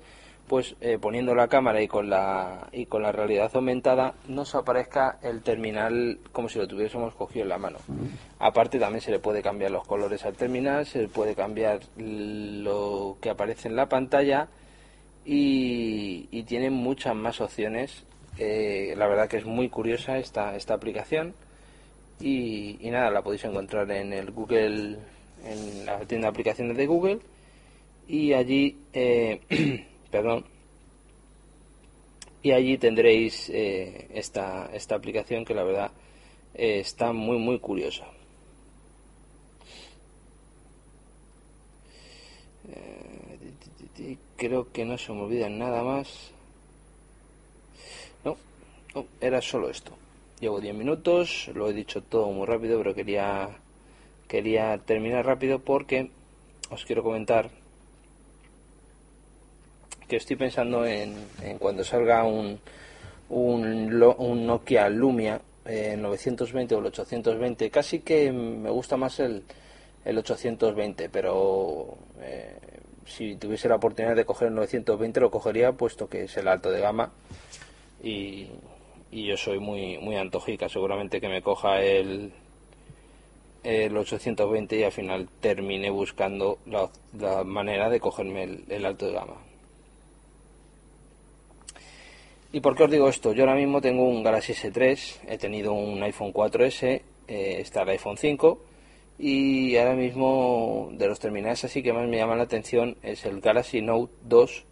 pues 0.50 0.74
eh, 0.80 0.98
poniendo 1.00 1.32
la 1.32 1.46
cámara 1.46 1.80
y 1.80 1.86
con 1.86 2.10
la 2.10 2.66
y 2.72 2.86
con 2.86 3.02
la 3.02 3.12
realidad 3.12 3.52
aumentada 3.54 4.14
nos 4.26 4.56
aparezca 4.56 5.20
el 5.22 5.42
terminal 5.42 6.18
como 6.32 6.48
si 6.48 6.58
lo 6.58 6.66
tuviésemos 6.66 7.14
cogido 7.14 7.44
en 7.44 7.50
la 7.50 7.58
mano. 7.58 7.78
Aparte 8.40 8.80
también 8.80 9.00
se 9.00 9.12
le 9.12 9.20
puede 9.20 9.42
cambiar 9.42 9.70
los 9.70 9.86
colores 9.86 10.24
al 10.24 10.34
terminal, 10.34 10.86
se 10.86 11.02
le 11.02 11.08
puede 11.08 11.36
cambiar 11.36 11.78
lo 11.96 13.16
que 13.20 13.30
aparece 13.30 13.68
en 13.68 13.76
la 13.76 13.88
pantalla 13.88 14.48
y, 15.24 16.26
y 16.32 16.42
tiene 16.42 16.68
muchas 16.68 17.14
más 17.14 17.40
opciones. 17.40 18.02
Eh, 18.36 18.94
la 18.96 19.06
verdad 19.06 19.28
que 19.28 19.36
es 19.36 19.44
muy 19.44 19.68
curiosa 19.68 20.18
esta, 20.18 20.56
esta 20.56 20.74
aplicación 20.74 21.32
y, 22.18 22.76
y 22.80 22.90
nada, 22.90 23.08
la 23.12 23.22
podéis 23.22 23.44
encontrar 23.44 23.88
en 23.92 24.12
el 24.12 24.32
Google, 24.32 24.98
en 25.44 25.86
la 25.86 26.00
tienda 26.00 26.26
de 26.26 26.30
aplicaciones 26.30 26.76
de 26.76 26.86
Google 26.88 27.20
y 28.10 28.32
allí, 28.32 28.76
eh, 28.92 29.40
perdón, 30.10 30.44
y 32.42 32.52
allí 32.52 32.78
tendréis 32.78 33.50
eh, 33.50 34.08
esta, 34.14 34.70
esta 34.72 34.94
aplicación 34.94 35.44
que 35.44 35.54
la 35.54 35.64
verdad 35.64 35.90
eh, 36.54 36.80
está 36.80 37.12
muy 37.12 37.38
muy 37.38 37.58
curiosa. 37.58 38.06
Eh, 42.68 44.16
Creo 44.36 44.72
que 44.72 44.86
no 44.86 44.96
se 44.96 45.12
me 45.12 45.20
olvida 45.22 45.50
nada 45.50 45.82
más. 45.82 46.30
No, 48.24 48.36
no, 48.94 49.04
era 49.20 49.42
solo 49.42 49.68
esto. 49.68 49.92
Llevo 50.40 50.60
10 50.60 50.74
minutos, 50.74 51.50
lo 51.54 51.68
he 51.68 51.74
dicho 51.74 52.02
todo 52.02 52.30
muy 52.30 52.46
rápido, 52.46 52.78
pero 52.78 52.94
quería 52.94 53.50
quería 54.28 54.78
terminar 54.78 55.26
rápido 55.26 55.58
porque 55.58 56.10
os 56.70 56.86
quiero 56.86 57.02
comentar 57.02 57.50
que 60.10 60.16
estoy 60.16 60.34
pensando 60.34 60.84
en, 60.84 61.14
en 61.40 61.56
cuando 61.58 61.84
salga 61.84 62.24
un, 62.24 62.58
un, 63.28 64.02
un 64.18 64.46
Nokia 64.46 64.88
Lumia 64.88 65.40
eh, 65.64 65.96
920 65.96 66.74
o 66.74 66.78
el 66.80 66.86
820. 66.86 67.70
Casi 67.70 68.00
que 68.00 68.32
me 68.32 68.70
gusta 68.70 68.96
más 68.96 69.20
el, 69.20 69.44
el 70.04 70.18
820, 70.18 71.08
pero 71.10 71.96
eh, 72.20 72.58
si 73.06 73.36
tuviese 73.36 73.68
la 73.68 73.76
oportunidad 73.76 74.16
de 74.16 74.24
coger 74.24 74.48
el 74.48 74.54
920 74.56 75.20
lo 75.20 75.30
cogería 75.30 75.72
puesto 75.72 76.08
que 76.08 76.24
es 76.24 76.36
el 76.36 76.48
alto 76.48 76.70
de 76.72 76.80
gama 76.80 77.12
y, 78.02 78.48
y 79.12 79.26
yo 79.26 79.36
soy 79.36 79.60
muy 79.60 79.96
muy 79.98 80.16
antojica. 80.16 80.68
Seguramente 80.68 81.20
que 81.20 81.28
me 81.28 81.40
coja 81.40 81.80
el 81.80 82.32
el 83.62 83.96
820 83.96 84.76
y 84.76 84.82
al 84.82 84.92
final 84.92 85.28
termine 85.40 85.90
buscando 85.90 86.58
la, 86.66 86.88
la 87.16 87.44
manera 87.44 87.88
de 87.90 88.00
cogerme 88.00 88.64
el 88.68 88.84
alto 88.84 89.06
de 89.06 89.12
gama. 89.12 89.49
¿Y 92.52 92.60
por 92.60 92.74
qué 92.76 92.82
os 92.82 92.90
digo 92.90 93.08
esto? 93.08 93.32
Yo 93.32 93.44
ahora 93.44 93.54
mismo 93.54 93.80
tengo 93.80 94.02
un 94.02 94.24
Galaxy 94.24 94.54
S3, 94.54 95.20
he 95.28 95.38
tenido 95.38 95.72
un 95.72 96.02
iPhone 96.02 96.32
4S, 96.32 97.00
eh, 97.28 97.56
está 97.60 97.82
el 97.82 97.90
iPhone 97.90 98.16
5 98.16 98.58
y 99.16 99.76
ahora 99.76 99.94
mismo 99.94 100.88
de 100.92 101.06
los 101.06 101.20
terminales 101.20 101.62
así 101.62 101.82
que 101.82 101.92
más 101.92 102.08
me 102.08 102.16
llaman 102.16 102.38
la 102.38 102.44
atención 102.44 102.96
es 103.02 103.24
el 103.26 103.40
Galaxy 103.40 103.82
Note 103.82 104.12
2 104.24 104.64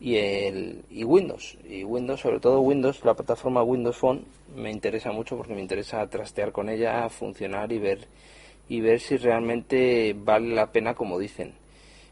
y 0.00 0.16
el 0.16 0.84
y 0.88 1.04
Windows 1.04 1.58
y 1.68 1.82
Windows 1.82 2.20
sobre 2.20 2.38
todo 2.38 2.60
Windows 2.60 3.04
la 3.04 3.14
plataforma 3.14 3.62
Windows 3.62 3.96
Phone 3.96 4.24
me 4.56 4.70
interesa 4.70 5.10
mucho 5.10 5.36
porque 5.36 5.54
me 5.54 5.60
interesa 5.60 6.06
trastear 6.08 6.52
con 6.52 6.68
ella 6.68 7.08
funcionar 7.08 7.72
y 7.72 7.78
ver 7.78 8.06
y 8.68 8.80
ver 8.80 9.00
si 9.00 9.16
realmente 9.16 10.14
vale 10.16 10.54
la 10.54 10.70
pena 10.70 10.94
como 10.94 11.18
dicen 11.18 11.52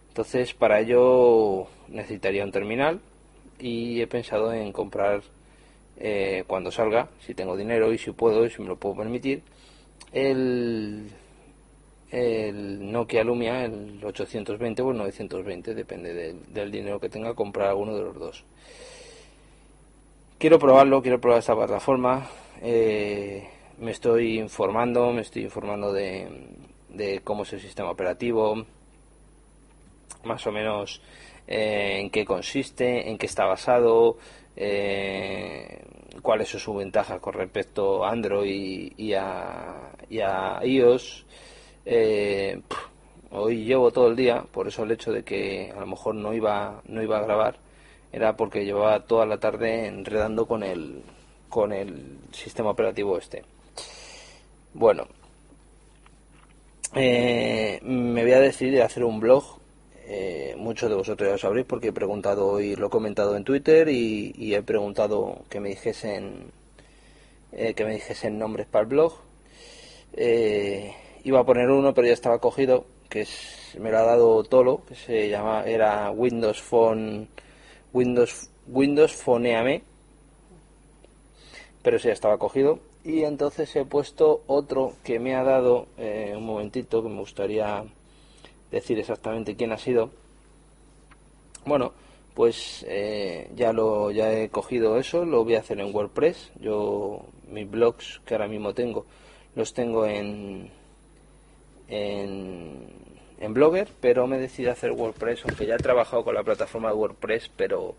entonces 0.09 0.53
para 0.55 0.81
ello 0.81 1.69
necesitaría 1.89 2.45
un 2.45 2.53
terminal 2.53 3.01
y 3.59 4.01
he 4.01 4.07
pensado 4.07 4.53
en 4.53 4.73
comprar 4.73 5.23
eh, 5.99 6.45
cuando 6.47 6.71
salga 6.71 7.09
si 7.21 7.35
tengo 7.35 7.57
dinero 7.57 7.93
y 7.93 7.99
si 7.99 8.11
puedo 8.13 8.45
y 8.45 8.51
si 8.51 8.63
me 8.63 8.69
lo 8.69 8.77
puedo 8.77 8.97
permitir 8.97 9.43
el 10.13 11.11
el 12.11 12.93
Nokia 12.93 13.25
Lumia, 13.25 13.65
el 13.65 14.01
820 14.03 14.83
o 14.83 14.91
el 14.93 14.97
920, 14.99 15.75
depende 15.75 16.35
del, 16.49 16.71
dinero 16.71 17.01
que 17.01 17.09
tenga, 17.09 17.35
comprar 17.35 17.69
alguno 17.69 17.97
de 17.97 18.03
los 18.03 18.19
dos. 18.19 18.45
Quiero 20.39 20.59
probarlo, 20.59 21.03
quiero 21.03 21.21
probar 21.21 21.41
esta 21.41 21.57
plataforma. 21.57 22.29
eh, 22.63 23.49
me 23.79 23.91
estoy 23.91 24.39
informando, 24.39 25.13
me 25.13 25.23
estoy 25.23 25.43
informando 25.43 25.93
de, 25.93 26.29
de 26.89 27.21
cómo 27.23 27.43
es 27.43 27.53
el 27.53 27.61
sistema 27.61 27.91
operativo, 27.91 28.65
más 30.25 30.47
o 30.47 30.53
menos 30.53 31.03
eh, 31.47 32.01
en 32.01 32.11
qué 32.11 32.25
consiste, 32.25 33.09
en 33.09 33.19
qué 33.19 33.27
está 33.27 33.47
basado, 33.47 34.17
eh, 34.57 35.83
cuáles 36.23 36.49
son 36.49 36.61
sus 36.61 36.77
ventajas 36.77 37.21
con 37.21 37.35
respecto 37.35 38.05
a 38.05 38.11
Android 38.11 38.93
y 38.97 39.13
a, 39.15 39.93
iOS. 40.63 41.25
Eh, 41.85 42.61
hoy 43.31 43.65
llevo 43.65 43.93
todo 43.93 44.09
el 44.09 44.17
día, 44.17 44.45
por 44.51 44.67
eso 44.67 44.83
el 44.83 44.91
hecho 44.91 45.13
de 45.13 45.23
que 45.23 45.73
a 45.75 45.81
lo 45.81 45.87
mejor 45.87 46.15
no 46.17 46.33
iba, 46.33 46.83
no 46.89 47.03
iba 47.03 47.19
a 47.19 47.23
grabar 47.23 47.59
era 48.13 48.37
porque 48.37 48.65
llevaba 48.65 49.01
toda 49.01 49.27
la 49.27 49.39
tarde 49.39 49.87
enredando 49.87 50.47
con 50.47 50.63
el, 50.63 51.03
con 51.49 51.73
el 51.73 52.19
sistema 52.33 52.71
operativo 52.71 53.19
este. 53.19 53.45
Bueno, 54.73 55.07
me 56.95 58.23
voy 58.23 58.33
a 58.33 58.41
decidir 58.41 58.83
a 58.83 58.87
hacer 58.87 59.05
un 59.05 59.21
blog. 59.21 59.45
Eh, 60.09 60.55
muchos 60.57 60.89
de 60.89 60.95
vosotros 60.95 61.27
ya 61.27 61.33
lo 61.33 61.39
sabréis 61.39 61.67
porque 61.67 61.89
he 61.89 61.93
preguntado 61.93 62.47
hoy, 62.47 62.77
lo 62.77 62.87
he 62.87 62.91
comentado 62.91 63.37
en 63.37 63.43
Twitter 63.43 63.89
y, 63.89 64.55
he 64.55 64.63
preguntado 64.63 65.43
que 65.51 65.59
me 65.59 65.71
dijesen 65.71 66.53
eh, 67.53 67.75
que 67.75 67.85
me 67.85 67.95
dijesen 67.95 68.39
nombres 68.39 68.69
para 68.69 68.83
el 68.83 68.89
blog. 68.89 69.15
Eh, 70.13 70.95
iba 71.25 71.41
a 71.41 71.45
poner 71.45 71.71
uno, 71.71 71.93
pero 71.93 72.07
ya 72.07 72.13
estaba 72.13 72.39
cogido, 72.39 72.85
que 73.09 73.27
me 73.81 73.91
lo 73.91 73.99
ha 73.99 74.03
dado 74.03 74.45
Tolo, 74.45 74.83
que 74.87 74.95
se 74.95 75.29
llama, 75.29 75.65
era 75.65 76.11
Windows 76.13 76.63
Phone, 76.63 77.29
Windows, 77.93 78.49
Windows 78.69 79.13
Phoneame, 79.13 79.83
pero 81.83 81.97
ese 81.97 82.09
ya 82.09 82.15
estaba 82.15 82.39
cogido. 82.39 82.79
Y 83.05 83.25
entonces 83.25 83.75
he 83.75 83.85
puesto 83.85 84.43
otro 84.47 84.95
que 85.05 85.19
me 85.19 85.35
ha 85.35 85.43
dado, 85.43 85.89
un 85.99 86.45
momentito, 86.45 87.03
que 87.03 87.09
me 87.09 87.21
gustaría 87.21 87.85
decir 88.71 88.99
exactamente 88.99 89.57
quién 89.57 89.73
ha 89.73 89.79
sido. 89.79 90.11
Bueno, 91.65 91.93
pues 92.35 92.85
eh, 92.89 93.51
ya 93.57 93.73
lo 93.73 94.11
ya 94.11 94.33
he 94.33 94.49
cogido 94.51 94.99
eso, 94.99 95.25
lo 95.25 95.45
voy 95.45 95.55
a 95.55 95.61
hacer 95.61 95.81
en 95.81 95.95
WordPress. 95.95 96.53
Yo 96.61 97.23
mis 97.51 97.69
blogs 97.71 98.21
que 98.27 98.35
ahora 98.35 98.49
mismo 98.49 98.75
tengo 98.75 99.07
los 99.55 99.73
tengo 99.73 100.07
en 100.07 100.71
en, 101.89 103.55
Blogger, 103.55 103.89
pero 104.01 104.27
me 104.27 104.39
decidí 104.39 104.69
hacer 104.69 104.93
WordPress, 104.93 105.45
aunque 105.45 105.67
ya 105.67 105.77
he 105.77 105.79
trabajado 105.79 106.25
con 106.25 106.35
la 106.35 106.43
plataforma 106.43 106.89
de 106.89 106.95
WordPress, 106.97 107.51
pero 107.57 107.95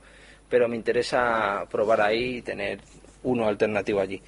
pero 0.50 0.67
me 0.67 0.75
interesa 0.75 1.65
probar 1.69 2.01
ahí 2.01 2.38
y 2.38 2.41
tener 2.41 2.79
uno 3.24 3.47
alternativo 3.47 4.00
allí. 4.00 4.21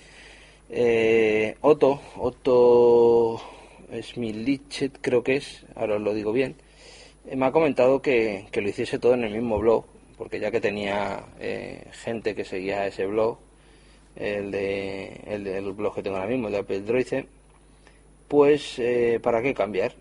Eh, 0.70 1.56
Otto, 1.62 2.02
Otto 2.18 3.42
Smilichet 4.02 4.98
creo 5.02 5.24
que 5.24 5.38
es, 5.38 5.66
ahora 5.76 5.96
os 5.96 6.02
lo 6.02 6.14
digo 6.14 6.32
bien, 6.32 6.56
eh, 7.28 7.36
me 7.36 7.46
ha 7.46 7.52
comentado 7.52 8.02
que, 8.02 8.46
que 8.52 8.62
lo 8.62 8.70
hiciese 8.70 9.00
todo 9.00 9.14
en 9.14 9.24
el 9.24 9.34
mismo 9.34 9.60
blog, 9.60 9.86
porque 10.18 10.40
ya 10.40 10.52
que 10.52 10.62
tenía 10.62 11.24
eh, 11.40 11.88
gente 11.92 12.36
que 12.36 12.44
seguía 12.44 12.86
ese 12.86 13.06
blog, 13.06 13.38
el, 14.16 14.52
de, 14.52 15.22
el 15.28 15.72
blog 15.72 15.96
que 15.96 16.04
tengo 16.04 16.18
ahora 16.18 16.30
mismo, 16.30 16.48
el 16.48 16.54
de 16.54 16.60
Apple 16.60 16.82
Droice, 16.82 17.26
pues 18.28 18.80
eh, 18.80 19.20
¿para 19.22 19.42
qué 19.42 19.54
cambiar? 19.54 19.94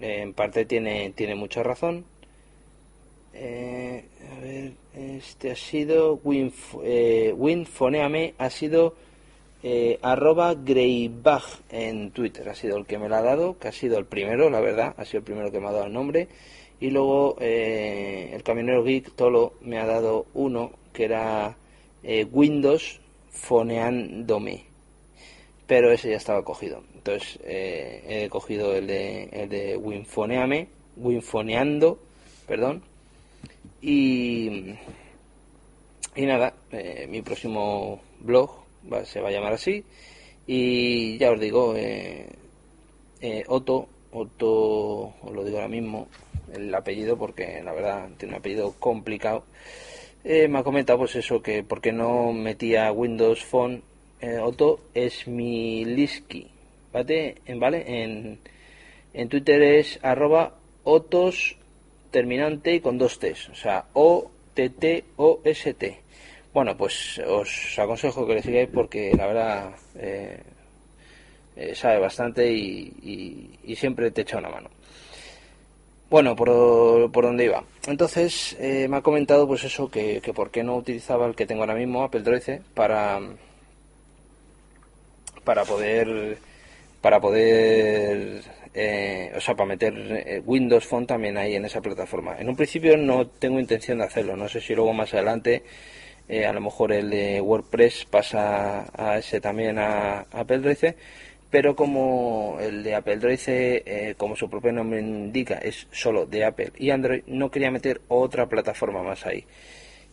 Eh, 0.00 0.20
en 0.20 0.34
parte 0.34 0.64
tiene, 0.66 1.10
tiene 1.16 1.34
mucha 1.34 1.62
razón. 1.62 2.04
A 3.34 4.40
ver, 4.40 4.72
este 4.94 5.52
ha 5.52 5.56
sido 5.56 6.20
Winf, 6.22 6.74
Winfoneame 6.74 8.34
ha 8.36 8.50
sido 8.50 8.94
eh, 9.62 9.98
arroba 10.02 10.54
Greybach 10.54 11.60
en 11.70 12.10
Twitter. 12.10 12.48
Ha 12.48 12.54
sido 12.54 12.76
el 12.76 12.86
que 12.86 12.98
me 12.98 13.08
lo 13.08 13.16
ha 13.16 13.22
dado, 13.22 13.58
que 13.58 13.68
ha 13.68 13.72
sido 13.72 13.98
el 13.98 14.06
primero, 14.06 14.50
la 14.50 14.60
verdad, 14.60 14.94
ha 14.96 15.04
sido 15.04 15.18
el 15.18 15.24
primero 15.24 15.52
que 15.52 15.60
me 15.60 15.68
ha 15.68 15.72
dado 15.72 15.86
el 15.86 15.92
nombre. 15.92 16.28
Y 16.80 16.90
luego 16.90 17.36
eh, 17.40 18.30
el 18.32 18.42
camionero 18.42 18.82
geek 18.82 19.14
Tolo 19.14 19.54
me 19.60 19.78
ha 19.78 19.86
dado 19.86 20.26
uno 20.34 20.72
que 20.92 21.04
era 21.04 21.56
eh, 22.02 22.26
Windows 22.30 23.00
Foneándome. 23.30 24.64
Pero 25.66 25.92
ese 25.92 26.10
ya 26.10 26.16
estaba 26.16 26.44
cogido. 26.44 26.82
Entonces 26.94 27.38
eh, 27.44 28.24
he 28.24 28.28
cogido 28.28 28.74
el 28.74 28.88
de, 28.88 29.24
el 29.32 29.48
de 29.48 29.76
Winfoneame, 29.76 30.66
Winfoneando, 30.96 31.98
perdón. 32.48 32.82
Y, 33.80 34.74
y 36.16 36.26
nada, 36.26 36.52
mi 37.08 37.22
próximo 37.22 38.00
blog 38.20 38.61
se 39.04 39.20
va 39.20 39.28
a 39.28 39.32
llamar 39.32 39.52
así. 39.52 39.84
Y 40.46 41.18
ya 41.18 41.30
os 41.30 41.40
digo, 41.40 41.74
eh, 41.76 42.26
eh, 43.20 43.44
Otto, 43.46 43.88
Otto, 44.12 45.14
os 45.22 45.32
lo 45.32 45.44
digo 45.44 45.58
ahora 45.58 45.68
mismo, 45.68 46.08
el 46.52 46.74
apellido, 46.74 47.16
porque 47.16 47.62
la 47.64 47.72
verdad 47.72 48.08
tiene 48.18 48.34
un 48.34 48.40
apellido 48.40 48.74
complicado. 48.78 49.44
Eh, 50.24 50.48
me 50.48 50.58
ha 50.58 50.62
comentado 50.62 50.98
pues 51.00 51.16
eso, 51.16 51.42
que 51.42 51.62
por 51.62 51.80
qué 51.80 51.92
no 51.92 52.32
metía 52.32 52.92
Windows 52.92 53.44
Phone 53.44 53.82
Otto 54.40 54.78
Smiliski, 54.94 56.46
¿vale? 56.92 57.36
En, 57.44 57.58
¿vale? 57.58 58.02
En, 58.02 58.38
en 59.14 59.28
Twitter 59.28 59.60
es 59.62 59.98
arroba 60.02 60.54
otos 60.84 61.56
terminante 62.12 62.80
con 62.80 62.98
dos 62.98 63.18
T's, 63.18 63.48
o 63.48 63.54
sea, 63.56 63.86
O-T-T-O-S-T. 63.94 64.42
Bueno, 66.52 66.76
pues 66.76 67.18
os 67.26 67.78
aconsejo 67.78 68.26
que 68.26 68.34
le 68.34 68.42
sigáis 68.42 68.68
porque 68.72 69.12
la 69.16 69.26
verdad 69.26 69.70
eh, 69.96 70.42
eh, 71.56 71.74
sabe 71.74 71.98
bastante 71.98 72.52
y, 72.52 73.58
siempre 73.76 74.10
te 74.10 74.22
echa 74.22 74.38
una 74.38 74.50
mano. 74.50 74.68
Bueno, 76.10 76.36
por, 76.36 77.10
por 77.10 77.24
donde 77.24 77.46
iba. 77.46 77.64
Entonces, 77.86 78.54
eh, 78.60 78.86
me 78.88 78.98
ha 78.98 79.00
comentado 79.00 79.46
pues 79.48 79.64
eso, 79.64 79.90
que, 79.90 80.20
que 80.20 80.34
por 80.34 80.50
qué 80.50 80.62
no 80.62 80.76
utilizaba 80.76 81.26
el 81.26 81.34
que 81.34 81.46
tengo 81.46 81.62
ahora 81.62 81.74
mismo, 81.74 82.04
Apple 82.04 82.20
13, 82.20 82.60
para, 82.74 83.18
para 85.44 85.64
poder 85.64 86.38
para 87.00 87.20
poder 87.20 88.42
eh, 88.74 89.32
o 89.36 89.40
sea 89.40 89.54
para 89.54 89.68
meter 89.68 89.94
eh, 89.96 90.42
Windows 90.44 90.86
Phone 90.86 91.06
también 91.06 91.36
ahí 91.36 91.56
en 91.56 91.64
esa 91.64 91.80
plataforma 91.80 92.36
en 92.38 92.48
un 92.48 92.56
principio 92.56 92.96
no 92.96 93.26
tengo 93.26 93.58
intención 93.58 93.98
de 93.98 94.04
hacerlo 94.04 94.36
no 94.36 94.48
sé 94.48 94.60
si 94.60 94.74
luego 94.74 94.92
más 94.92 95.12
adelante 95.12 95.64
eh, 96.28 96.46
a 96.46 96.52
lo 96.52 96.60
mejor 96.60 96.92
el 96.92 97.10
de 97.10 97.40
WordPress 97.40 98.06
pasa 98.06 98.86
a 98.94 99.18
ese 99.18 99.40
también 99.40 99.78
a, 99.78 100.20
Apple 100.32 100.60
13 100.60 100.96
pero 101.50 101.76
como 101.76 102.56
el 102.60 102.82
de 102.82 102.94
Apple 102.94 103.18
13 103.18 103.82
eh, 103.84 104.14
como 104.16 104.36
su 104.36 104.48
propio 104.48 104.72
nombre 104.72 105.00
indica 105.00 105.58
es 105.58 105.86
solo 105.90 106.26
de 106.26 106.44
Apple 106.44 106.72
y 106.78 106.90
Android 106.90 107.22
no 107.26 107.50
quería 107.50 107.70
meter 107.70 108.00
otra 108.08 108.46
plataforma 108.46 109.02
más 109.02 109.26
ahí 109.26 109.44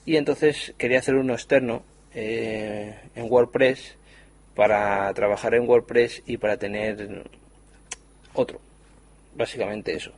y 0.05 0.17
entonces 0.17 0.73
quería 0.77 0.99
hacer 0.99 1.15
uno 1.15 1.33
externo 1.33 1.83
eh, 2.13 2.95
en 3.15 3.31
WordPress 3.31 3.95
para 4.55 5.13
trabajar 5.13 5.53
en 5.53 5.69
WordPress 5.69 6.23
y 6.25 6.37
para 6.37 6.57
tener 6.57 7.23
otro. 8.33 8.59
Básicamente 9.35 9.93
eso. 9.93 10.11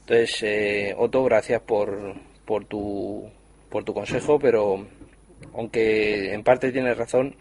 Entonces, 0.00 0.42
eh, 0.42 0.94
Otto, 0.96 1.22
gracias 1.24 1.60
por, 1.62 2.14
por, 2.44 2.64
tu, 2.64 3.28
por 3.70 3.84
tu 3.84 3.94
consejo, 3.94 4.38
pero 4.38 4.86
aunque 5.52 6.32
en 6.32 6.42
parte 6.42 6.72
tienes 6.72 6.96
razón, 6.96 7.34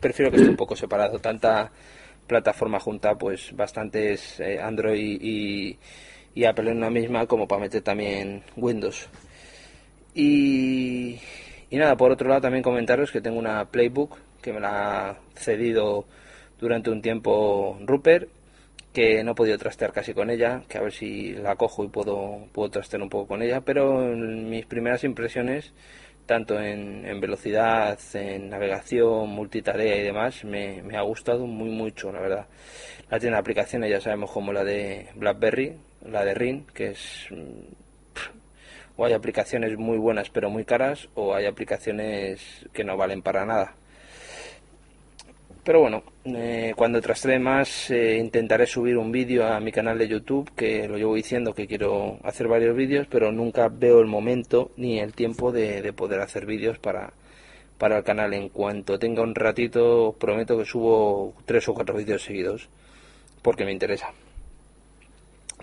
prefiero 0.00 0.30
que 0.30 0.38
esté 0.38 0.50
un 0.50 0.56
poco 0.56 0.76
separado. 0.76 1.18
Tanta 1.18 1.70
plataforma 2.26 2.80
junta, 2.80 3.14
pues 3.16 3.54
bastantes 3.54 4.40
eh, 4.40 4.58
Android 4.60 5.18
y, 5.20 5.78
y 6.34 6.44
Apple 6.44 6.70
en 6.70 6.78
una 6.78 6.90
misma 6.90 7.26
como 7.26 7.46
para 7.46 7.62
meter 7.62 7.82
también 7.82 8.42
Windows. 8.56 9.08
Y, 10.14 11.18
y 11.70 11.76
nada, 11.76 11.96
por 11.96 12.12
otro 12.12 12.28
lado 12.28 12.42
también 12.42 12.62
comentaros 12.62 13.10
que 13.10 13.20
tengo 13.20 13.38
una 13.38 13.64
Playbook 13.64 14.16
que 14.44 14.52
me 14.52 14.60
la 14.60 15.10
ha 15.10 15.16
cedido 15.34 16.04
durante 16.60 16.90
un 16.90 17.00
tiempo 17.00 17.78
Rupert, 17.84 18.28
que 18.92 19.24
no 19.24 19.32
he 19.32 19.34
podido 19.34 19.58
trastear 19.58 19.92
casi 19.92 20.12
con 20.12 20.30
ella, 20.30 20.62
que 20.68 20.78
a 20.78 20.82
ver 20.82 20.92
si 20.92 21.32
la 21.32 21.56
cojo 21.56 21.82
y 21.82 21.88
puedo, 21.88 22.46
puedo 22.52 22.70
trastear 22.70 23.02
un 23.02 23.08
poco 23.08 23.26
con 23.26 23.42
ella, 23.42 23.62
pero 23.62 24.00
mis 24.00 24.66
primeras 24.66 25.02
impresiones, 25.02 25.72
tanto 26.26 26.58
en, 26.60 27.04
en 27.06 27.20
velocidad, 27.20 27.98
en 28.14 28.50
navegación, 28.50 29.28
multitarea 29.30 29.96
y 29.96 30.02
demás, 30.02 30.44
me, 30.44 30.82
ha 30.96 31.02
gustado 31.02 31.46
muy 31.46 31.70
mucho, 31.70 32.12
la 32.12 32.20
verdad. 32.20 32.46
La 33.10 33.18
tiene 33.20 33.36
aplicaciones, 33.36 33.90
ya 33.90 34.00
sabemos 34.00 34.30
como 34.30 34.52
la 34.52 34.64
de 34.64 35.08
BlackBerry, 35.14 35.76
la 36.06 36.24
de 36.24 36.34
RIN, 36.34 36.66
que 36.72 36.90
es 36.90 37.28
o 38.96 39.04
hay 39.04 39.12
aplicaciones 39.12 39.76
muy 39.76 39.98
buenas 39.98 40.30
pero 40.30 40.50
muy 40.50 40.64
caras 40.64 41.08
o 41.14 41.34
hay 41.34 41.46
aplicaciones 41.46 42.40
que 42.72 42.84
no 42.84 42.96
valen 42.96 43.22
para 43.22 43.44
nada. 43.44 43.74
Pero 45.64 45.80
bueno, 45.80 46.02
eh, 46.26 46.74
cuando 46.76 47.00
trastree 47.00 47.38
más 47.38 47.90
eh, 47.90 48.18
intentaré 48.18 48.66
subir 48.66 48.98
un 48.98 49.10
vídeo 49.10 49.46
a 49.46 49.58
mi 49.60 49.72
canal 49.72 49.96
de 49.96 50.08
YouTube 50.08 50.50
que 50.54 50.86
lo 50.86 50.98
llevo 50.98 51.14
diciendo 51.14 51.54
que 51.54 51.66
quiero 51.66 52.18
hacer 52.22 52.48
varios 52.48 52.76
vídeos 52.76 53.06
pero 53.08 53.32
nunca 53.32 53.68
veo 53.68 54.00
el 54.00 54.06
momento 54.06 54.72
ni 54.76 54.98
el 55.00 55.14
tiempo 55.14 55.52
de, 55.52 55.80
de 55.80 55.92
poder 55.94 56.20
hacer 56.20 56.44
vídeos 56.44 56.78
para, 56.78 57.14
para 57.78 57.96
el 57.96 58.04
canal. 58.04 58.34
En 58.34 58.50
cuanto 58.50 58.98
tenga 58.98 59.22
un 59.22 59.34
ratito 59.34 60.10
os 60.10 60.16
prometo 60.16 60.58
que 60.58 60.66
subo 60.66 61.32
tres 61.46 61.66
o 61.68 61.74
cuatro 61.74 61.96
vídeos 61.96 62.22
seguidos 62.22 62.68
porque 63.40 63.64
me 63.64 63.72
interesa 63.72 64.12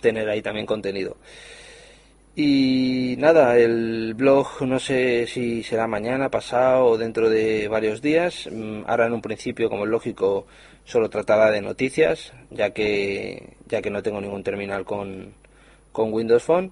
tener 0.02 0.28
ahí 0.30 0.42
también 0.42 0.66
contenido. 0.66 1.18
Y 2.34 3.16
nada, 3.20 3.58
el 3.58 4.14
blog 4.14 4.62
no 4.62 4.80
sé 4.80 5.28
si 5.28 5.64
será 5.64 5.86
mañana, 5.88 6.30
pasado 6.32 6.86
o 6.86 6.98
dentro 6.98 7.30
de 7.30 7.68
varios 7.68 8.02
días. 8.02 8.48
Mm, 8.50 8.84
Ahora 8.88 9.08
en 9.08 9.14
un 9.14 9.22
principio, 9.22 9.70
como 9.70 9.84
es 9.84 9.90
lógico, 9.92 10.48
solo 10.86 11.10
tratará 11.10 11.52
de 11.52 11.62
noticias, 11.62 12.34
ya 12.50 12.72
que 12.72 13.58
ya 13.68 13.82
que 13.82 13.90
no 13.90 14.02
tengo 14.02 14.22
ningún 14.22 14.44
terminal 14.44 14.86
con, 14.86 15.34
con 15.92 16.14
Windows 16.14 16.44
Phone. 16.44 16.72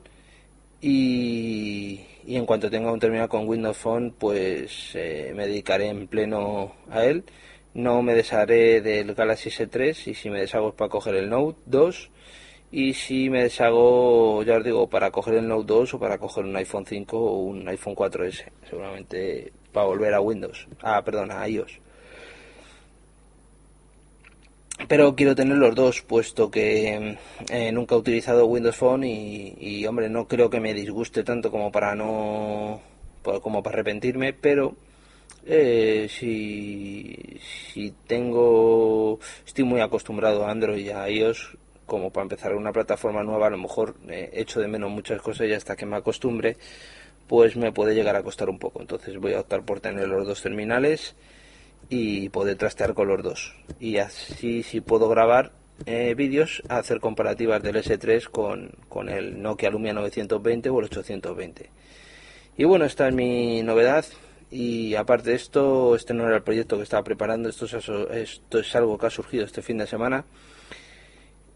Y, 0.82 2.02
y 2.26 2.36
en 2.38 2.46
cuanto 2.46 2.70
tenga 2.70 2.92
un 2.92 3.00
terminal 3.00 3.28
con 3.30 3.48
Windows 3.48 3.78
Phone, 3.78 4.14
pues 4.18 4.92
eh, 4.96 5.34
me 5.36 5.46
dedicaré 5.48 5.88
en 5.90 6.08
pleno 6.08 6.74
a 6.90 7.04
él. 7.06 7.26
No 7.74 8.02
me 8.02 8.14
desharé 8.16 8.82
del 8.82 9.14
Galaxy 9.14 9.50
S3 9.50 10.08
y 10.08 10.14
si 10.16 10.30
me 10.30 10.40
deshago 10.42 10.70
es 10.70 10.76
para 10.76 10.90
coger 10.90 11.16
el 11.16 11.30
Note 11.30 11.60
2 11.66 12.10
y 12.72 12.94
si 12.94 13.30
me 13.30 13.44
deshago, 13.44 14.44
ya 14.44 14.58
os 14.58 14.64
digo, 14.64 14.88
para 14.88 15.12
coger 15.12 15.36
el 15.36 15.48
Note 15.48 15.66
2 15.66 15.94
o 15.96 16.00
para 16.00 16.18
coger 16.18 16.46
un 16.46 16.56
iPhone 16.56 16.86
5 16.86 17.18
o 17.18 17.40
un 17.44 17.68
iPhone 17.68 17.96
4S, 17.96 18.46
seguramente 18.70 19.52
para 19.72 19.88
volver 19.88 20.14
a 20.14 20.22
Windows, 20.22 20.68
ah, 20.82 21.02
perdón, 21.04 21.32
a 21.32 21.48
iOS. 21.48 21.80
Pero 24.88 25.16
quiero 25.16 25.36
tener 25.36 25.58
los 25.58 25.76
dos, 25.76 26.02
puesto 26.02 26.50
que 26.50 27.18
eh, 27.50 27.72
nunca 27.72 27.96
he 27.96 27.98
utilizado 27.98 28.46
Windows 28.46 28.78
Phone 28.78 29.04
y, 29.04 29.86
hombre, 29.86 30.10
no 30.10 30.28
creo 30.28 30.50
que 30.50 30.60
me 30.60 30.74
disguste 30.74 31.24
tanto 31.24 31.52
como 31.52 31.72
para 31.72 31.96
no, 31.96 32.82
como 33.42 33.62
para 33.62 33.76
arrepentirme, 33.76 34.34
pero 34.34 34.76
eh, 35.46 36.08
si, 36.10 37.40
si 37.74 37.94
tengo, 38.08 39.20
estoy 39.46 39.66
muy 39.66 39.82
acostumbrado 39.82 40.46
a 40.46 40.52
Android 40.52 40.86
y 40.86 40.90
a 40.90 41.10
iOS, 41.10 41.58
como 41.90 42.12
para 42.12 42.24
empezar 42.24 42.56
una 42.56 42.72
plataforma 42.72 43.24
nueva, 43.24 43.48
a 43.48 43.50
lo 43.50 43.58
mejor 43.58 43.96
eh, 44.08 44.30
echo 44.32 44.62
de 44.62 44.70
menos 44.70 44.90
muchas 44.90 45.22
cosas 45.22 45.48
y 45.48 45.54
hasta 45.54 45.76
que 45.76 45.86
me 45.86 45.98
acostumbre, 45.98 46.56
pues 47.28 47.58
me 47.58 47.74
puede 47.74 47.94
llegar 47.96 48.16
a 48.16 48.24
costar 48.24 48.50
un 48.50 48.60
poco. 48.60 48.80
Entonces 48.80 49.18
voy 49.18 49.34
a 49.34 49.42
optar 49.42 49.64
por 49.64 49.82
tener 49.82 50.08
los 50.08 50.26
dos 50.26 50.42
terminales 50.42 51.16
y 51.90 52.30
poder 52.30 52.56
trastear 52.56 52.94
con 52.94 53.10
los 53.10 53.22
dos. 53.22 53.56
Y 53.80 53.98
así 53.98 54.64
si 54.64 54.80
puedo 54.80 55.10
grabar 55.10 55.52
eh, 55.86 56.14
vídeos, 56.16 56.62
hacer 56.70 57.00
comparativas 57.00 57.62
del 57.64 57.78
S3 57.78 58.30
con, 58.30 58.72
con 58.88 59.10
el 59.10 59.42
Nokia 59.42 59.70
Lumia 59.70 59.94
920 59.94 60.70
o 60.70 60.80
el 60.80 60.86
820. 60.86 61.70
Y 62.58 62.64
bueno, 62.66 62.86
esta 62.86 63.08
es 63.08 63.14
mi 63.14 63.64
novedad. 63.64 64.06
Y 64.52 64.96
aparte 64.96 65.32
de 65.32 65.36
esto, 65.36 65.96
este 65.96 66.14
no 66.14 66.26
era 66.26 66.38
el 66.38 66.44
proyecto 66.44 66.78
que 66.78 66.84
estaba 66.84 67.04
preparando, 67.04 67.50
esto 67.50 67.66
es, 67.66 67.74
esto 67.74 68.60
es 68.60 68.76
algo 68.76 68.98
que 68.98 69.06
ha 69.06 69.10
surgido 69.12 69.46
este 69.46 69.62
fin 69.62 69.78
de 69.78 69.88
semana. 69.88 70.26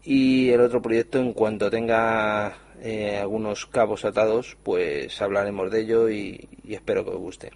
Y 0.04 0.50
el 0.50 0.60
otro 0.60 0.82
proyecto, 0.82 1.18
en 1.18 1.32
cuanto 1.32 1.70
tenga 1.70 2.58
eh, 2.82 3.16
algunos 3.16 3.64
cabos 3.66 4.04
atados, 4.04 4.56
pues 4.62 5.20
hablaremos 5.22 5.70
de 5.70 5.80
ello 5.80 6.10
y, 6.10 6.48
espero 6.68 7.04
que 7.04 7.10
os 7.10 7.18
guste. 7.18 7.50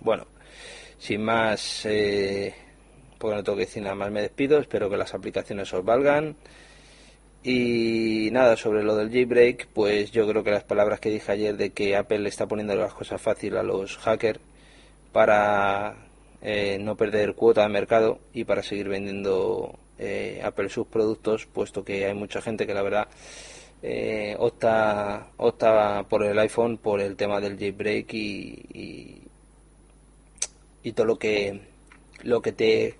Bueno, 0.00 0.26
sin 0.98 1.22
más, 1.22 1.86
eh, 1.86 2.54
porque 3.18 3.36
no 3.36 3.42
tengo 3.44 3.56
que 3.56 3.64
decir 3.64 3.82
nada 3.82 3.94
más, 3.94 4.10
me 4.10 4.20
despido. 4.20 4.58
Espero 4.58 4.90
que 4.90 4.98
las 4.98 5.14
aplicaciones 5.14 5.72
os 5.72 5.84
valgan. 5.84 6.36
Y 7.42 8.28
nada, 8.32 8.56
sobre 8.56 8.82
lo 8.82 8.96
del 8.96 9.10
jailbreak, 9.10 9.68
pues 9.68 10.10
yo 10.12 10.26
creo 10.28 10.44
que 10.44 10.50
las 10.50 10.64
palabras 10.64 11.00
que 11.00 11.10
dije 11.10 11.32
ayer 11.32 11.56
de 11.56 11.70
que 11.70 11.96
Apple 11.96 12.18
le 12.18 12.28
está 12.28 12.46
poniendo 12.46 12.74
las 12.74 12.94
cosas 12.94 13.20
fácil 13.20 13.56
a 13.56 13.62
los 13.62 13.98
hackers 13.98 14.40
para 15.12 15.96
eh, 16.42 16.78
no 16.80 16.96
perder 16.96 17.34
cuota 17.34 17.62
de 17.62 17.68
mercado 17.68 18.18
y 18.32 18.44
para 18.44 18.62
seguir 18.62 18.88
vendiendo 18.88 19.78
eh, 19.98 20.40
Apple 20.44 20.68
sus 20.68 20.86
productos, 20.86 21.46
puesto 21.46 21.84
que 21.84 22.06
hay 22.06 22.14
mucha 22.14 22.40
gente 22.42 22.66
que 22.66 22.74
la 22.74 22.82
verdad 22.82 23.08
eh, 23.82 24.34
opta, 24.38 25.28
opta 25.36 26.04
por 26.08 26.24
el 26.24 26.38
iPhone 26.38 26.78
por 26.78 27.00
el 27.00 27.16
tema 27.16 27.40
del 27.40 27.58
jailbreak 27.58 28.12
y, 28.14 29.20
y, 30.82 30.92
todo 30.92 31.06
lo 31.06 31.18
que 31.18 31.60
lo 32.22 32.40
que 32.42 32.52
te. 32.52 32.94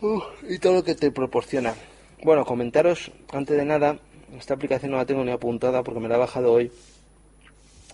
Uh, 0.00 0.20
y 0.48 0.58
todo 0.58 0.74
lo 0.74 0.84
que 0.84 0.94
te 0.94 1.10
proporciona. 1.10 1.74
Bueno, 2.22 2.44
comentaros 2.44 3.10
antes 3.32 3.56
de 3.56 3.64
nada, 3.64 3.98
esta 4.38 4.54
aplicación 4.54 4.90
no 4.92 4.98
la 4.98 5.06
tengo 5.06 5.24
ni 5.24 5.30
apuntada 5.32 5.82
porque 5.82 6.00
me 6.00 6.08
la 6.08 6.16
he 6.16 6.18
bajado 6.18 6.52
hoy. 6.52 6.70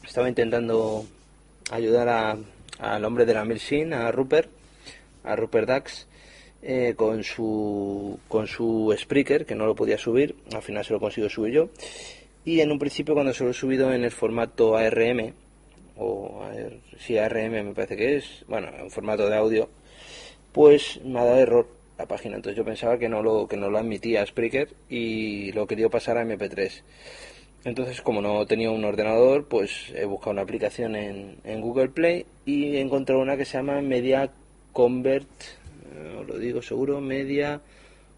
Estaba 0.05 0.29
intentando 0.29 1.05
ayudar 1.71 2.09
a- 2.09 2.37
al 2.79 3.05
hombre 3.05 3.27
de 3.27 3.35
la 3.35 3.45
Milsin, 3.45 3.93
a 3.93 4.11
Rupert, 4.11 4.49
a 5.25 5.37
Rupert 5.37 5.69
Dax, 5.69 6.07
eh, 6.63 6.95
con 6.97 7.25
su 7.25 8.19
con 8.29 8.47
su 8.47 8.95
Spreaker, 8.99 9.47
que 9.47 9.55
no 9.55 9.67
lo 9.67 9.75
podía 9.75 9.99
subir, 9.99 10.37
al 10.55 10.63
final 10.63 10.85
se 10.85 10.93
lo 10.93 11.01
consigo 11.01 11.29
subir 11.29 11.55
yo. 11.55 11.69
Y 12.45 12.61
en 12.61 12.71
un 12.71 12.79
principio 12.79 13.15
cuando 13.15 13.33
se 13.35 13.45
lo 13.45 13.51
he 13.51 13.55
subido 13.55 13.93
en 13.93 14.05
el 14.05 14.11
formato 14.11 14.77
ARM, 14.77 15.35
o 15.97 16.43
AR, 16.43 16.73
sí, 16.99 17.19
ARM 17.19 17.51
me 17.51 17.75
parece 17.75 17.97
que 17.97 18.17
es, 18.17 18.45
bueno, 18.49 18.69
en 18.79 18.91
formato 18.91 19.29
de 19.29 19.37
audio, 19.37 19.69
pues 20.53 21.01
me 21.05 21.21
ha 21.21 21.25
dado 21.25 21.39
error 21.41 21.67
la 21.99 22.07
página. 22.07 22.37
Entonces 22.37 22.57
yo 22.57 22.65
pensaba 22.65 22.99
que 22.99 23.09
no 23.09 23.23
lo, 23.23 23.47
que 23.47 23.57
no 23.57 23.71
lo 23.71 23.79
admitía 23.79 24.25
Spreaker 24.27 24.69
y 24.89 25.53
lo 25.53 25.67
querido 25.67 25.91
pasar 25.91 26.17
a 26.17 26.25
MP3. 26.25 26.83
Entonces, 27.65 28.01
como 28.01 28.23
no 28.23 28.47
tenía 28.47 28.71
un 28.71 28.85
ordenador, 28.85 29.47
pues 29.47 29.93
he 29.95 30.07
buscado 30.07 30.31
una 30.31 30.43
aplicación 30.43 30.97
en, 30.97 31.37
en 31.45 31.61
Google 31.61 31.91
Play 31.91 32.25
y 32.47 32.77
he 32.77 32.81
encontrado 32.81 33.21
una 33.21 33.37
que 33.37 33.45
se 33.45 33.59
llama 33.59 33.83
Media 33.83 34.31
Convert, 34.73 35.29
eh, 35.95 36.17
os 36.21 36.27
lo 36.27 36.39
digo 36.39 36.63
seguro, 36.63 37.01
Media 37.01 37.61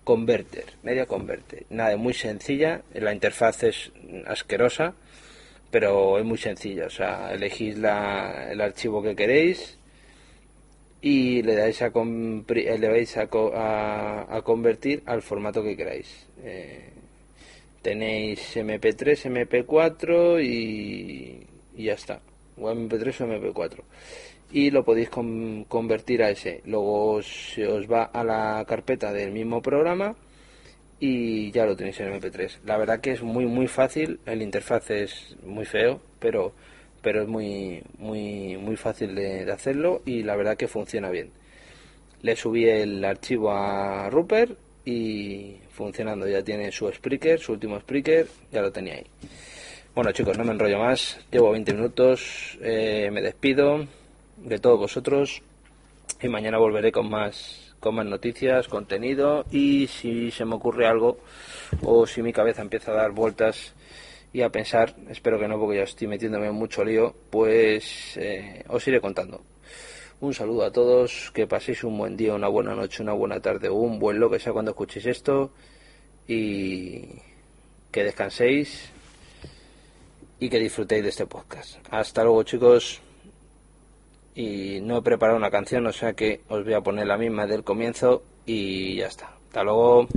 Converter, 0.05 0.65
Media 0.83 1.07
Converter. 1.07 1.65
Nada, 1.71 1.93
es 1.93 1.99
muy 1.99 2.15
sencilla, 2.15 2.83
la 2.95 3.13
interfaz 3.13 3.63
es 3.63 3.93
asquerosa, 4.27 4.95
pero 5.71 6.19
es 6.19 6.25
muy 6.25 6.39
sencilla. 6.39 6.87
O 6.87 6.91
sea, 6.91 7.33
elegís 7.33 7.79
la, 7.79 8.51
el 8.51 8.61
archivo 8.61 9.03
que 9.03 9.17
queréis 9.17 9.79
y 11.01 11.43
le 11.43 11.57
dais 11.57 11.83
a, 11.83 11.87
eh, 11.87 12.79
le 12.79 12.89
vais 12.89 13.17
a 13.17 13.27
convertir 14.45 15.03
al 15.07 15.23
formato 15.23 15.63
que 15.63 15.77
queráis. 15.77 16.27
Eh, 16.45 16.91
tenéis 17.83 18.57
MP3, 18.57 19.31
MP4 19.31 20.43
y, 20.45 21.47
y 21.77 21.85
ya 21.85 21.95
está. 21.95 22.21
O 22.57 22.71
MP3 22.71 23.21
o 23.21 23.27
MP4. 23.27 23.83
Y 24.53 24.71
lo 24.71 24.85
podéis 24.85 25.09
con- 25.09 25.65
convertir 25.65 26.23
a 26.23 26.31
ese. 26.31 26.61
Luego 26.67 27.23
se 27.23 27.67
os 27.67 27.91
va 27.91 28.05
a 28.05 28.23
la 28.23 28.65
carpeta 28.69 29.13
del 29.13 29.33
mismo 29.33 29.63
programa 29.63 30.15
y 31.01 31.51
ya 31.53 31.65
lo 31.65 31.75
tenéis 31.75 31.99
en 32.01 32.13
MP3. 32.21 32.59
La 32.67 32.77
verdad 32.77 33.01
que 33.01 33.13
es 33.13 33.23
muy 33.23 33.47
muy 33.47 33.67
fácil, 33.67 34.21
el 34.27 34.43
interfaz 34.43 34.91
es 34.91 35.37
muy 35.45 35.65
feo, 35.65 36.01
pero 36.19 36.53
pero 37.01 37.23
es 37.23 37.29
muy 37.29 37.83
muy 37.99 38.57
muy 38.59 38.77
fácil 38.77 39.15
de, 39.15 39.45
de 39.45 39.53
hacerlo 39.53 40.03
y 40.05 40.23
la 40.23 40.37
verdad 40.37 40.57
que 40.57 40.69
funciona 40.69 41.11
bien. 41.11 41.31
Le 42.23 42.37
subí 42.37 42.67
el 42.69 43.05
archivo 43.05 43.51
a 43.53 44.09
Rupert 44.11 44.53
y 44.85 45.57
funcionando, 45.71 46.29
ya 46.29 46.43
tiene 46.45 46.71
su 46.71 46.89
Spreaker, 46.93 47.41
su 47.41 47.53
último 47.53 47.81
Spreaker, 47.81 48.27
ya 48.53 48.61
lo 48.61 48.71
tenía 48.71 48.95
ahí. 48.95 49.07
Bueno 49.95 50.13
chicos, 50.13 50.37
no 50.39 50.45
me 50.45 50.53
enrollo 50.53 50.79
más, 50.79 51.19
llevo 51.33 51.51
20 51.53 51.73
minutos, 51.75 52.59
eh, 52.63 53.11
me 53.13 53.21
despido 53.23 53.87
de 54.45 54.59
todos 54.59 54.79
vosotros 54.79 55.43
y 56.21 56.29
mañana 56.29 56.59
volveré 56.59 56.93
con 56.93 57.09
más 57.09 57.75
con 57.81 57.97
más 57.97 58.07
noticias, 58.07 58.69
contenido 58.69 59.45
y 59.51 59.89
si 59.89 60.31
se 60.31 60.45
me 60.45 60.55
ocurre 60.55 60.87
algo 60.87 61.19
o 61.83 62.07
si 62.07 62.23
mi 62.23 62.33
cabeza 62.33 62.63
empieza 62.63 62.93
a 62.93 62.95
dar 62.95 63.11
vueltas 63.11 63.75
y 64.33 64.43
a 64.43 64.51
pensar, 64.51 64.95
espero 65.11 65.39
que 65.39 65.49
no 65.49 65.59
porque 65.59 65.79
ya 65.79 65.83
estoy 65.83 66.07
metiéndome 66.07 66.47
en 66.47 66.55
mucho 66.55 66.85
lío, 66.85 67.13
pues 67.29 68.17
eh, 68.17 68.65
os 68.69 68.87
iré 68.87 69.01
contando. 69.01 69.43
Un 70.21 70.33
saludo 70.33 70.65
a 70.65 70.71
todos, 70.71 71.33
que 71.35 71.49
paséis 71.49 71.83
un 71.83 71.99
buen 71.99 72.17
día, 72.17 72.35
una 72.35 72.47
buena 72.47 72.75
noche, 72.77 73.03
una 73.03 73.13
buena 73.13 73.41
tarde 73.41 73.69
o 73.69 73.75
un 73.75 73.99
buen 73.99 74.21
lo 74.21 74.31
que 74.31 74.39
sea 74.39 74.53
cuando 74.53 74.71
escuchéis 74.71 75.07
esto 75.07 75.51
y 76.29 77.09
que 77.91 78.05
descanséis 78.05 78.91
y 80.39 80.49
que 80.49 80.61
disfrutéis 80.61 81.03
de 81.03 81.09
este 81.09 81.27
podcast. 81.27 81.79
Hasta 81.91 82.23
luego 82.23 82.45
chicos 82.45 83.03
y 84.35 84.81
no 84.81 84.99
he 84.99 85.03
preparado 85.03 85.39
una 85.39 85.51
canción, 85.51 85.87
o 85.87 85.93
sea 85.93 86.15
que 86.15 86.41
os 86.49 86.65
voy 86.65 86.75
a 86.75 86.81
poner 86.81 87.07
la 87.07 87.19
misma 87.19 87.47
del 87.47 87.65
comienzo 87.65 88.23
y 88.47 88.97
ya 88.97 89.07
está. 89.07 89.35
Hasta 89.49 89.65
luego. 89.65 90.09